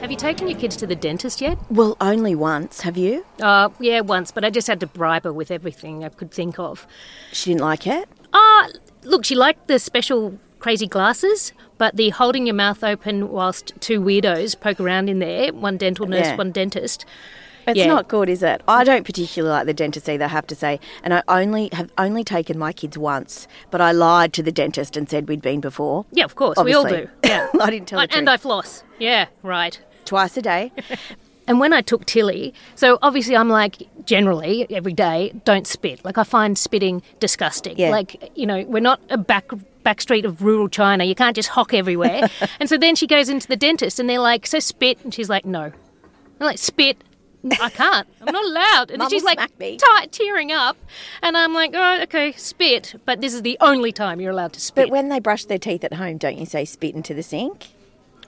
Have 0.00 0.10
you 0.10 0.16
taken 0.16 0.48
your 0.48 0.58
kids 0.58 0.74
to 0.78 0.86
the 0.86 0.96
dentist 0.96 1.40
yet? 1.40 1.56
Well, 1.70 1.96
only 2.00 2.34
once, 2.34 2.80
have 2.80 2.96
you? 2.96 3.24
Uh, 3.40 3.68
yeah, 3.78 4.00
once, 4.00 4.32
but 4.32 4.44
I 4.44 4.50
just 4.50 4.66
had 4.66 4.80
to 4.80 4.86
bribe 4.88 5.22
her 5.22 5.32
with 5.32 5.52
everything 5.52 6.02
I 6.02 6.08
could 6.08 6.32
think 6.32 6.58
of. 6.58 6.88
She 7.32 7.50
didn't 7.50 7.60
like 7.60 7.86
it? 7.86 8.08
Ah, 8.32 8.68
look, 9.04 9.24
she 9.24 9.36
liked 9.36 9.68
the 9.68 9.78
special 9.78 10.36
crazy 10.62 10.86
glasses, 10.86 11.52
but 11.76 11.96
the 11.96 12.10
holding 12.10 12.46
your 12.46 12.54
mouth 12.54 12.84
open 12.84 13.28
whilst 13.30 13.72
two 13.80 14.00
weirdos 14.00 14.58
poke 14.58 14.78
around 14.80 15.10
in 15.10 15.18
there, 15.18 15.52
one 15.52 15.76
dental 15.76 16.06
nurse, 16.06 16.28
Yeah. 16.28 16.36
one 16.36 16.52
dentist. 16.52 17.04
It's 17.66 17.78
Yeah. 17.78 17.86
not 17.88 18.06
good, 18.08 18.28
is 18.28 18.42
it? 18.44 18.60
I 18.68 18.84
don't 18.84 19.04
particularly 19.04 19.52
like 19.56 19.66
the 19.66 19.74
dentist 19.74 20.08
either, 20.08 20.24
I 20.24 20.28
have 20.28 20.46
to 20.48 20.54
say. 20.54 20.78
And 21.02 21.12
I 21.14 21.22
only 21.28 21.68
have 21.72 21.90
only 21.98 22.22
taken 22.24 22.58
my 22.58 22.72
kids 22.72 22.96
once, 22.96 23.46
but 23.72 23.80
I 23.80 23.90
lied 23.92 24.32
to 24.34 24.42
the 24.42 24.52
dentist 24.52 24.96
and 24.96 25.08
said 25.10 25.28
we'd 25.28 25.42
been 25.42 25.60
before. 25.60 26.04
Yeah, 26.12 26.24
of 26.24 26.36
course, 26.36 26.58
we 26.64 26.74
all 26.74 26.84
do. 26.84 27.08
Yeah, 27.24 27.48
I 27.60 27.70
didn't 27.70 27.88
tell 27.88 28.00
the 28.00 28.16
and. 28.16 28.30
I 28.30 28.36
floss. 28.36 28.84
Yeah, 29.00 29.26
right. 29.42 29.78
Twice 30.04 30.36
a 30.36 30.42
day. 30.42 30.72
And 31.52 31.60
when 31.60 31.74
I 31.74 31.82
took 31.82 32.06
Tilly, 32.06 32.54
so 32.76 32.98
obviously 33.02 33.36
I'm 33.36 33.50
like, 33.50 33.86
generally, 34.06 34.66
every 34.70 34.94
day, 34.94 35.38
don't 35.44 35.66
spit. 35.66 36.02
Like, 36.02 36.16
I 36.16 36.24
find 36.24 36.56
spitting 36.56 37.02
disgusting. 37.20 37.76
Yeah. 37.76 37.90
Like, 37.90 38.32
you 38.34 38.46
know, 38.46 38.64
we're 38.66 38.80
not 38.80 39.02
a 39.10 39.18
back 39.18 39.50
back 39.82 40.00
street 40.00 40.24
of 40.24 40.40
rural 40.40 40.70
China. 40.70 41.04
You 41.04 41.14
can't 41.14 41.36
just 41.36 41.50
hock 41.50 41.74
everywhere. 41.74 42.22
and 42.58 42.70
so 42.70 42.78
then 42.78 42.94
she 42.94 43.06
goes 43.06 43.28
into 43.28 43.46
the 43.46 43.56
dentist 43.56 44.00
and 44.00 44.08
they're 44.08 44.18
like, 44.18 44.46
so 44.46 44.60
spit. 44.60 45.04
And 45.04 45.12
she's 45.12 45.28
like, 45.28 45.44
no. 45.44 45.64
I'm 45.64 45.74
like, 46.40 46.56
spit. 46.56 46.96
I 47.60 47.68
can't. 47.68 48.08
I'm 48.22 48.32
not 48.32 48.46
allowed. 48.46 48.90
And 48.90 49.10
she's 49.10 49.22
like 49.22 49.58
me. 49.58 49.78
tearing 50.10 50.52
up. 50.52 50.78
And 51.22 51.36
I'm 51.36 51.52
like, 51.52 51.72
oh, 51.74 52.00
okay, 52.04 52.32
spit. 52.32 52.94
But 53.04 53.20
this 53.20 53.34
is 53.34 53.42
the 53.42 53.58
only 53.60 53.92
time 53.92 54.22
you're 54.22 54.32
allowed 54.32 54.54
to 54.54 54.60
spit. 54.60 54.86
But 54.86 54.90
when 54.90 55.10
they 55.10 55.20
brush 55.20 55.44
their 55.44 55.58
teeth 55.58 55.84
at 55.84 55.92
home, 55.92 56.16
don't 56.16 56.38
you 56.38 56.46
say 56.46 56.64
spit 56.64 56.94
into 56.94 57.12
the 57.12 57.22
sink? 57.22 57.68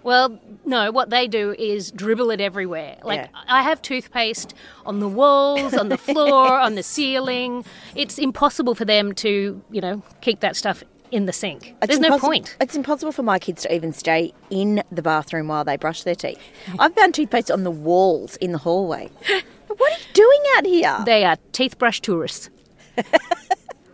Well, 0.05 0.39
no, 0.65 0.93
what 0.93 1.11
they 1.11 1.27
do 1.27 1.55
is 1.59 1.91
dribble 1.91 2.31
it 2.31 2.41
everywhere. 2.41 2.99
Like, 3.03 3.21
Yeah. 3.23 3.41
I 3.49 3.63
have 3.63 3.83
toothpaste 3.83 4.55
on 4.87 5.01
the 5.01 5.09
walls, 5.09 5.75
on 5.75 5.89
the 5.89 5.99
floor, 5.99 6.59
on 6.67 6.75
the 6.77 6.83
ceiling. 6.83 7.65
It's 7.97 8.19
impossible 8.19 8.75
for 8.75 8.85
them 8.85 9.13
to, 9.15 9.63
you 9.71 9.81
know, 9.81 10.03
keep 10.21 10.41
that 10.41 10.55
stuff 10.57 10.85
in 11.11 11.27
the 11.27 11.33
sink. 11.33 11.75
It's 11.83 11.89
There's 11.89 12.01
no 12.01 12.19
point. 12.19 12.57
It's 12.61 12.77
impossible 12.77 13.13
for 13.13 13.23
my 13.23 13.39
kids 13.39 13.63
to 13.63 13.75
even 13.75 13.93
stay 13.93 14.33
in 14.51 14.83
the 14.93 15.03
bathroom 15.03 15.49
while 15.49 15.65
they 15.65 15.77
brush 15.77 16.03
their 16.03 16.15
teeth. 16.15 16.39
I've 16.79 16.95
found 16.95 17.15
toothpaste 17.15 17.51
on 17.51 17.65
the 17.65 17.71
walls 17.71 18.37
in 18.37 18.53
the 18.53 18.59
hallway. 18.59 19.11
what 19.67 19.93
are 19.93 19.99
you 19.99 20.05
doing 20.13 20.41
out 20.57 20.67
here? 20.67 21.03
They 21.07 21.25
are 21.25 21.37
teeth 21.53 21.79
brush 21.79 22.01
tourists. 22.01 22.51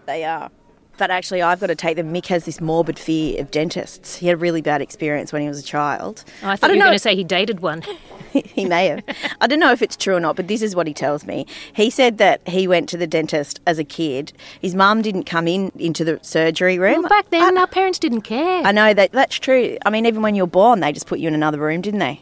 They 0.07 0.25
are. 0.25 0.51
But 1.01 1.11
actually, 1.11 1.41
I've 1.41 1.61
got 1.61 1.69
to 1.69 1.75
take 1.75 1.97
them. 1.97 2.13
Mick 2.13 2.27
has 2.27 2.45
this 2.45 2.61
morbid 2.61 2.99
fear 2.99 3.41
of 3.41 3.51
dentists. 3.51 4.17
He 4.17 4.27
had 4.27 4.35
a 4.35 4.37
really 4.37 4.61
bad 4.61 4.83
experience 4.83 5.33
when 5.33 5.41
he 5.41 5.49
was 5.49 5.59
a 5.59 5.63
child. 5.63 6.25
Oh, 6.43 6.51
I 6.51 6.57
thought 6.57 6.67
don't 6.67 6.77
you 6.77 6.81
were 6.81 6.85
know. 6.85 6.89
going 6.89 6.97
to 6.97 6.99
say 6.99 7.17
he 7.17 7.25
dated 7.25 7.61
one. 7.61 7.83
he 8.33 8.67
may 8.67 8.89
have. 8.89 9.03
I 9.41 9.47
don't 9.47 9.61
know 9.61 9.73
if 9.73 9.81
it's 9.81 9.97
true 9.97 10.15
or 10.15 10.21
not, 10.21 10.37
but 10.37 10.47
this 10.47 10.61
is 10.61 10.77
what 10.77 10.87
he 10.87 10.93
tells 10.93 11.25
me. 11.25 11.47
He 11.73 11.89
said 11.89 12.19
that 12.19 12.47
he 12.47 12.69
went 12.69 12.87
to 12.91 12.99
the 12.99 13.07
dentist 13.07 13.61
as 13.67 13.79
a 13.79 13.85
kid. 13.85 14.35
His 14.61 14.75
mum 14.75 15.01
didn't 15.01 15.25
come 15.25 15.49
in 15.49 15.73
into 15.75 16.05
the 16.05 16.19
surgery 16.21 16.79
room. 16.79 17.01
Well, 17.01 17.09
back 17.09 17.31
then, 17.31 17.57
our 17.57 17.67
parents 17.67 17.99
didn't 17.99 18.21
care. 18.21 18.63
I 18.63 18.71
know 18.71 18.93
that 18.93 19.13
that's 19.13 19.39
true. 19.39 19.79
I 19.87 19.89
mean, 19.89 20.05
even 20.05 20.21
when 20.21 20.35
you 20.35 20.43
were 20.43 20.51
born, 20.51 20.81
they 20.81 20.93
just 20.93 21.07
put 21.07 21.19
you 21.19 21.29
in 21.29 21.35
another 21.35 21.61
room, 21.61 21.81
didn't 21.81 22.01
they? 22.01 22.21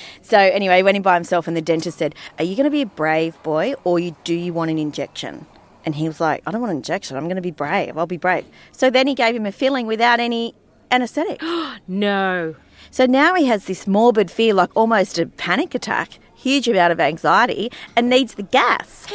so 0.20 0.36
anyway, 0.36 0.76
he 0.76 0.82
went 0.82 0.98
in 0.98 1.02
by 1.02 1.14
himself, 1.14 1.48
and 1.48 1.56
the 1.56 1.62
dentist 1.62 1.96
said, 1.96 2.14
"Are 2.38 2.44
you 2.44 2.56
going 2.56 2.64
to 2.64 2.70
be 2.70 2.82
a 2.82 2.86
brave 2.86 3.42
boy, 3.42 3.72
or 3.84 3.98
you, 3.98 4.14
do 4.24 4.34
you 4.34 4.52
want 4.52 4.70
an 4.70 4.76
injection?" 4.76 5.46
And 5.84 5.94
he 5.94 6.06
was 6.06 6.20
like, 6.20 6.42
"I 6.46 6.50
don't 6.50 6.60
want 6.60 6.72
an 6.72 6.78
injection. 6.78 7.16
I'm 7.16 7.24
going 7.24 7.36
to 7.36 7.42
be 7.42 7.50
brave. 7.50 7.96
I'll 7.96 8.06
be 8.06 8.16
brave." 8.16 8.44
So 8.72 8.90
then 8.90 9.06
he 9.06 9.14
gave 9.14 9.34
him 9.34 9.46
a 9.46 9.52
filling 9.52 9.86
without 9.86 10.20
any 10.20 10.54
anaesthetic. 10.90 11.40
no. 11.88 12.56
so 12.90 13.06
now 13.06 13.34
he 13.34 13.46
has 13.46 13.66
this 13.66 13.86
morbid 13.86 14.30
fear, 14.30 14.54
like 14.54 14.70
almost 14.74 15.18
a 15.18 15.26
panic 15.26 15.74
attack, 15.74 16.18
huge 16.34 16.68
amount 16.68 16.92
of 16.92 17.00
anxiety, 17.00 17.70
and 17.96 18.08
needs 18.08 18.34
the 18.34 18.42
gas. 18.42 19.06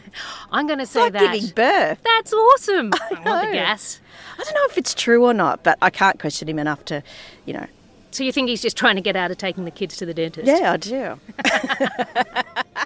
I'm 0.50 0.66
going 0.66 0.78
to 0.78 0.86
say 0.86 1.02
like 1.02 1.12
that. 1.14 1.32
giving 1.32 1.50
birth. 1.50 1.98
That's 2.02 2.32
awesome. 2.32 2.92
I, 3.10 3.20
want 3.24 3.48
the 3.48 3.52
gas. 3.52 4.00
I 4.38 4.44
don't 4.44 4.54
know 4.54 4.66
if 4.68 4.78
it's 4.78 4.94
true 4.94 5.24
or 5.24 5.34
not, 5.34 5.62
but 5.62 5.78
I 5.82 5.90
can't 5.90 6.18
question 6.18 6.48
him 6.48 6.58
enough 6.58 6.84
to, 6.86 7.02
you 7.46 7.54
know. 7.54 7.66
So 8.10 8.24
you 8.24 8.32
think 8.32 8.48
he's 8.48 8.60
just 8.60 8.76
trying 8.76 8.96
to 8.96 9.00
get 9.00 9.16
out 9.16 9.30
of 9.30 9.38
taking 9.38 9.64
the 9.64 9.70
kids 9.70 9.96
to 9.98 10.06
the 10.06 10.12
dentist? 10.12 10.46
Yeah, 10.46 10.72
I 10.72 10.76
do. 10.76 11.18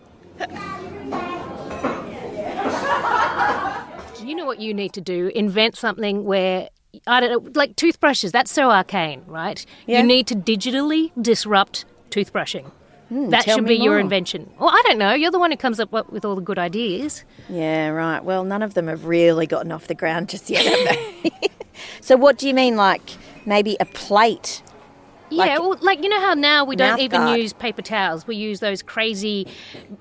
what 4.46 4.60
you 4.60 4.72
need 4.72 4.92
to 4.94 5.00
do? 5.00 5.30
Invent 5.34 5.76
something 5.76 6.24
where 6.24 6.68
I 7.06 7.20
don't 7.20 7.30
know, 7.30 7.50
like 7.54 7.76
toothbrushes. 7.76 8.32
That's 8.32 8.50
so 8.50 8.70
arcane, 8.70 9.22
right? 9.26 9.64
Yeah. 9.86 10.00
You 10.00 10.06
need 10.06 10.26
to 10.28 10.34
digitally 10.34 11.12
disrupt 11.20 11.84
toothbrushing. 12.10 12.70
Hmm, 13.08 13.30
that 13.30 13.44
should 13.44 13.66
be 13.66 13.76
your 13.76 14.00
invention. 14.00 14.50
Well, 14.58 14.70
I 14.70 14.82
don't 14.86 14.98
know. 14.98 15.14
You're 15.14 15.30
the 15.30 15.38
one 15.38 15.52
who 15.52 15.56
comes 15.56 15.78
up 15.78 15.92
with 15.92 16.24
all 16.24 16.34
the 16.34 16.40
good 16.40 16.58
ideas. 16.58 17.24
Yeah, 17.48 17.88
right. 17.88 18.24
Well, 18.24 18.42
none 18.42 18.62
of 18.62 18.74
them 18.74 18.88
have 18.88 19.04
really 19.04 19.46
gotten 19.46 19.70
off 19.70 19.86
the 19.86 19.94
ground 19.94 20.28
just 20.28 20.50
yet, 20.50 20.98
so, 22.00 22.16
what 22.16 22.36
do 22.36 22.48
you 22.48 22.54
mean, 22.54 22.76
like 22.76 23.10
maybe 23.44 23.76
a 23.78 23.84
plate? 23.84 24.62
Yeah, 25.30 25.38
Like- 25.44 25.60
well, 25.60 25.76
like 25.80 26.02
you 26.02 26.08
know 26.08 26.20
how 26.20 26.34
now 26.34 26.64
we 26.64 26.76
don't 26.76 27.00
even 27.00 27.20
guard. 27.22 27.40
use 27.40 27.52
paper 27.52 27.82
towels. 27.82 28.26
We 28.26 28.36
use 28.36 28.60
those 28.60 28.82
crazy, 28.82 29.46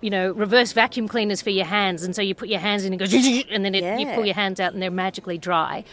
you 0.01 0.10
know, 0.10 0.32
reverse 0.34 0.72
vacuum 0.74 1.08
cleaners 1.08 1.41
for 1.41 1.50
your 1.50 1.65
hands, 1.65 2.03
and 2.03 2.15
so 2.15 2.22
you 2.22 2.36
put 2.36 2.50
your 2.50 2.60
hands 2.60 2.86
in 2.86 2.94
and 2.94 3.00
goes, 3.00 3.13
and 3.51 3.65
then 3.65 3.74
it, 3.75 4.00
you 4.00 4.08
pull 4.13 4.25
your 4.25 4.36
hands 4.36 4.60
out 4.60 4.74
and 4.74 4.82
they're 4.82 4.91
magically 4.91 5.38
dry. 5.38 5.84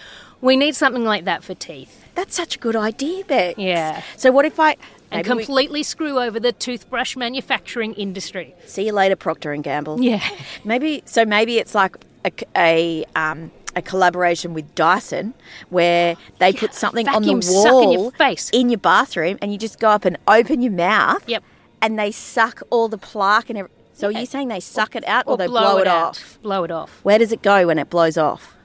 We 0.40 0.56
need 0.56 0.74
something 0.74 1.04
like 1.04 1.24
that 1.26 1.44
for 1.44 1.54
teeth, 1.54 2.04
That's 2.16 2.34
such 2.34 2.56
a 2.56 2.58
good 2.58 2.74
idea, 2.74 3.24
Bex. 3.24 3.58
Yeah. 3.58 4.02
So, 4.16 4.32
what 4.32 4.44
if 4.44 4.58
I. 4.58 4.72
and 4.72 4.78
maybe 5.26 5.30
we- 5.36 5.44
completely 5.44 5.82
screw 5.84 6.18
over 6.18 6.40
the 6.40 6.50
toothbrush 6.52 7.16
manufacturing 7.16 7.94
industry. 7.94 8.54
see 8.66 8.86
you 8.86 8.92
later, 8.92 9.14
Procter 9.16 9.52
and 9.52 9.62
Gamble. 9.62 10.00
Yeah. 10.02 10.20
Maybe 10.64 11.02
so. 11.06 11.24
Maybe 11.24 11.58
it's 11.58 11.74
like 11.76 11.96
a, 12.24 12.32
a 12.56 13.04
um 13.14 13.50
a 13.74 13.82
collaboration 13.82 14.54
with 14.54 14.74
Dyson 14.74 15.34
where 15.70 16.16
they 16.38 16.52
put 16.52 16.74
something 16.74 17.08
on 17.08 17.22
the 17.22 17.40
suck 17.42 17.64
in 17.64 17.72
wall 17.72 17.92
your 17.92 18.10
face. 18.12 18.50
in 18.52 18.68
your 18.70 18.78
bathroom, 18.78 19.38
and 19.40 19.52
you 19.52 19.58
just 19.58 19.78
go 19.80 19.88
up 19.90 20.04
and 20.04 20.18
open 20.28 20.60
your 20.62 20.72
mouth. 20.72 21.22
Yep. 21.28 21.42
And 21.80 21.98
they 21.98 22.12
suck 22.12 22.62
all 22.70 22.88
the 22.88 22.98
plaque 22.98 23.48
and 23.50 23.58
everything. 23.58 23.78
So, 23.94 24.08
are 24.08 24.12
you 24.12 24.26
saying 24.26 24.48
they 24.48 24.60
suck 24.60 24.96
it 24.96 25.06
out 25.06 25.24
or, 25.26 25.36
they 25.36 25.46
blow, 25.46 25.60
blow, 25.60 25.78
it, 25.78 25.86
out. 25.86 26.08
off? 26.10 26.38
Blow 26.42 26.64
it 26.64 26.70
off 26.70 27.00
Where 27.02 27.18
does 27.18 27.30
it 27.30 27.42
go 27.42 27.66
when 27.66 27.78
it 27.78 27.90
blows 27.90 28.16
off? 28.16 28.56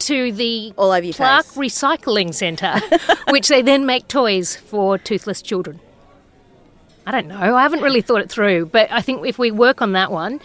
to 0.00 0.30
the 0.32 0.72
All 0.76 0.92
over 0.92 1.04
your 1.04 1.12
plaque 1.14 1.44
face. 1.46 1.56
recycling 1.56 2.32
centre, 2.32 2.80
which 3.30 3.48
they 3.48 3.62
then 3.62 3.84
make 3.84 4.06
toys 4.06 4.54
for 4.54 4.96
toothless 4.96 5.42
children. 5.42 5.80
I 7.06 7.10
don't 7.10 7.26
know. 7.26 7.56
I 7.56 7.62
haven't 7.62 7.80
really 7.80 8.02
thought 8.02 8.20
it 8.20 8.30
through, 8.30 8.66
but 8.66 8.90
I 8.92 9.00
think 9.00 9.26
if 9.26 9.38
we 9.38 9.50
work 9.50 9.80
on 9.82 9.92
that 9.92 10.12
one, 10.12 10.40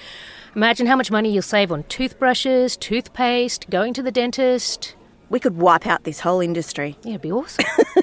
imagine 0.55 0.87
how 0.87 0.95
much 0.95 1.11
money 1.11 1.31
you'll 1.31 1.41
save 1.41 1.71
on 1.71 1.83
toothbrushes, 1.83 2.77
toothpaste, 2.77 3.69
going 3.69 3.93
to 3.93 4.03
the 4.03 4.11
dentist. 4.11 4.95
We 5.29 5.39
could 5.39 5.57
wipe 5.57 5.87
out 5.87 6.03
this 6.03 6.19
whole 6.19 6.41
industry. 6.41 6.97
Yeah, 7.03 7.11
it'd 7.11 7.21
be 7.21 7.31
awesome. 7.31 7.65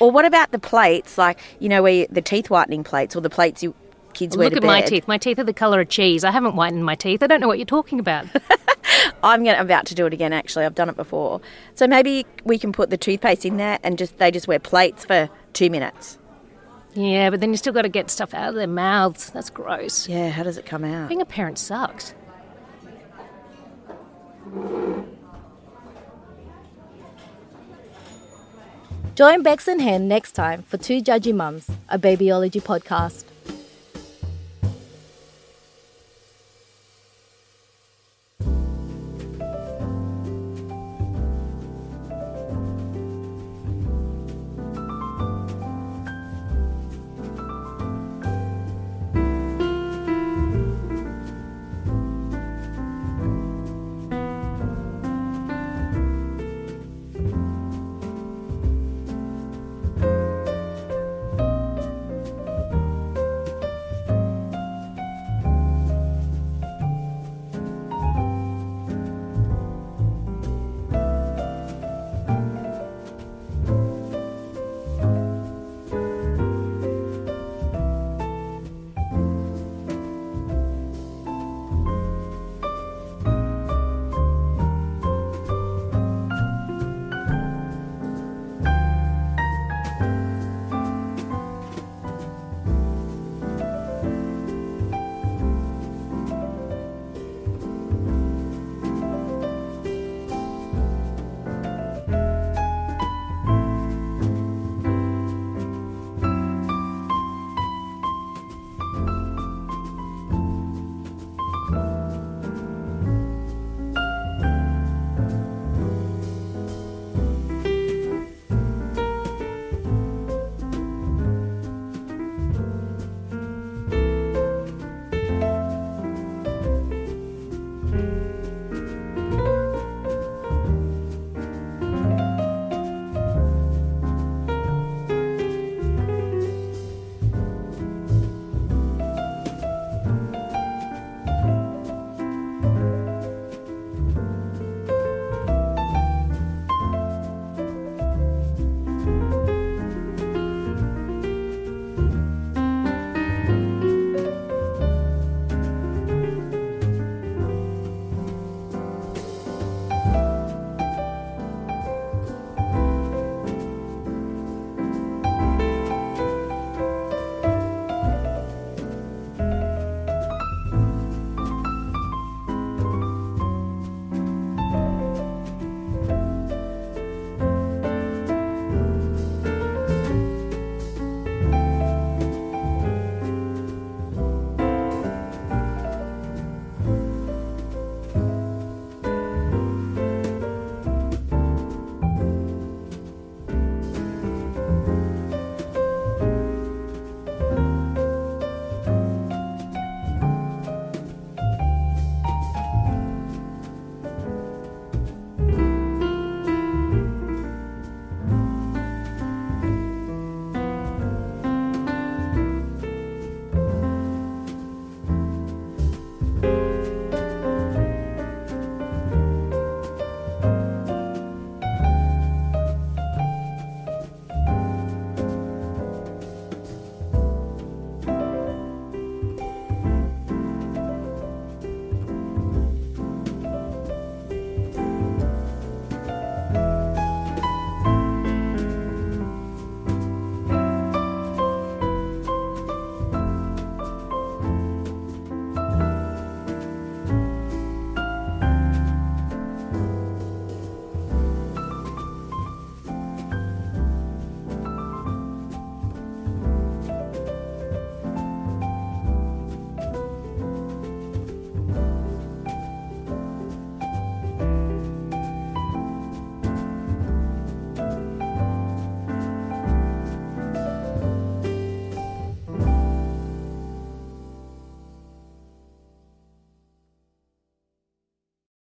Or 0.00 0.10
what 0.10 0.24
about 0.24 0.50
the 0.50 0.58
plates, 0.58 1.18
like 1.18 1.38
you 1.58 1.68
know, 1.68 1.82
where 1.82 1.92
you, 1.92 2.06
the 2.10 2.22
teeth 2.22 2.50
whitening 2.50 2.84
plates 2.84 3.14
or 3.16 3.20
the 3.20 3.30
plates 3.30 3.62
you 3.62 3.74
kids 4.12 4.36
wear 4.36 4.48
Look 4.48 4.56
at 4.56 4.62
my 4.62 4.80
teeth. 4.80 5.08
My 5.08 5.18
teeth 5.18 5.38
are 5.38 5.44
the 5.44 5.52
colour 5.52 5.80
of 5.80 5.88
cheese. 5.88 6.24
I 6.24 6.30
haven't 6.30 6.52
whitened 6.52 6.84
my 6.84 6.94
teeth. 6.94 7.22
I 7.22 7.26
don't 7.26 7.40
know 7.40 7.48
what 7.48 7.58
you're 7.58 7.66
talking 7.66 7.98
about. 7.98 8.26
I'm 9.22 9.44
gonna, 9.44 9.60
about 9.60 9.86
to 9.86 9.94
do 9.94 10.06
it 10.06 10.12
again. 10.12 10.32
Actually, 10.32 10.64
I've 10.64 10.74
done 10.74 10.88
it 10.88 10.96
before. 10.96 11.40
So 11.74 11.86
maybe 11.86 12.26
we 12.44 12.58
can 12.58 12.72
put 12.72 12.90
the 12.90 12.96
toothpaste 12.96 13.44
in 13.44 13.56
there 13.56 13.78
and 13.82 13.98
just 13.98 14.18
they 14.18 14.30
just 14.30 14.46
wear 14.46 14.58
plates 14.58 15.04
for 15.04 15.28
two 15.52 15.68
minutes. 15.68 16.18
Yeah, 16.94 17.30
but 17.30 17.40
then 17.40 17.50
you 17.50 17.56
still 17.56 17.72
got 17.72 17.82
to 17.82 17.88
get 17.88 18.10
stuff 18.10 18.34
out 18.34 18.50
of 18.50 18.54
their 18.54 18.66
mouths. 18.66 19.30
That's 19.30 19.50
gross. 19.50 20.08
Yeah, 20.08 20.30
how 20.30 20.42
does 20.42 20.58
it 20.58 20.66
come 20.66 20.84
out? 20.84 21.08
Being 21.08 21.20
a 21.20 21.26
parent 21.26 21.58
sucks. 21.58 22.14
Join 29.14 29.42
Bex 29.42 29.68
and 29.68 29.80
Hen 29.80 30.08
next 30.08 30.32
time 30.32 30.62
for 30.62 30.76
Two 30.76 31.00
Judgy 31.00 31.32
Mums, 31.32 31.70
a 31.88 31.98
babyology 31.98 32.60
podcast. 32.60 33.24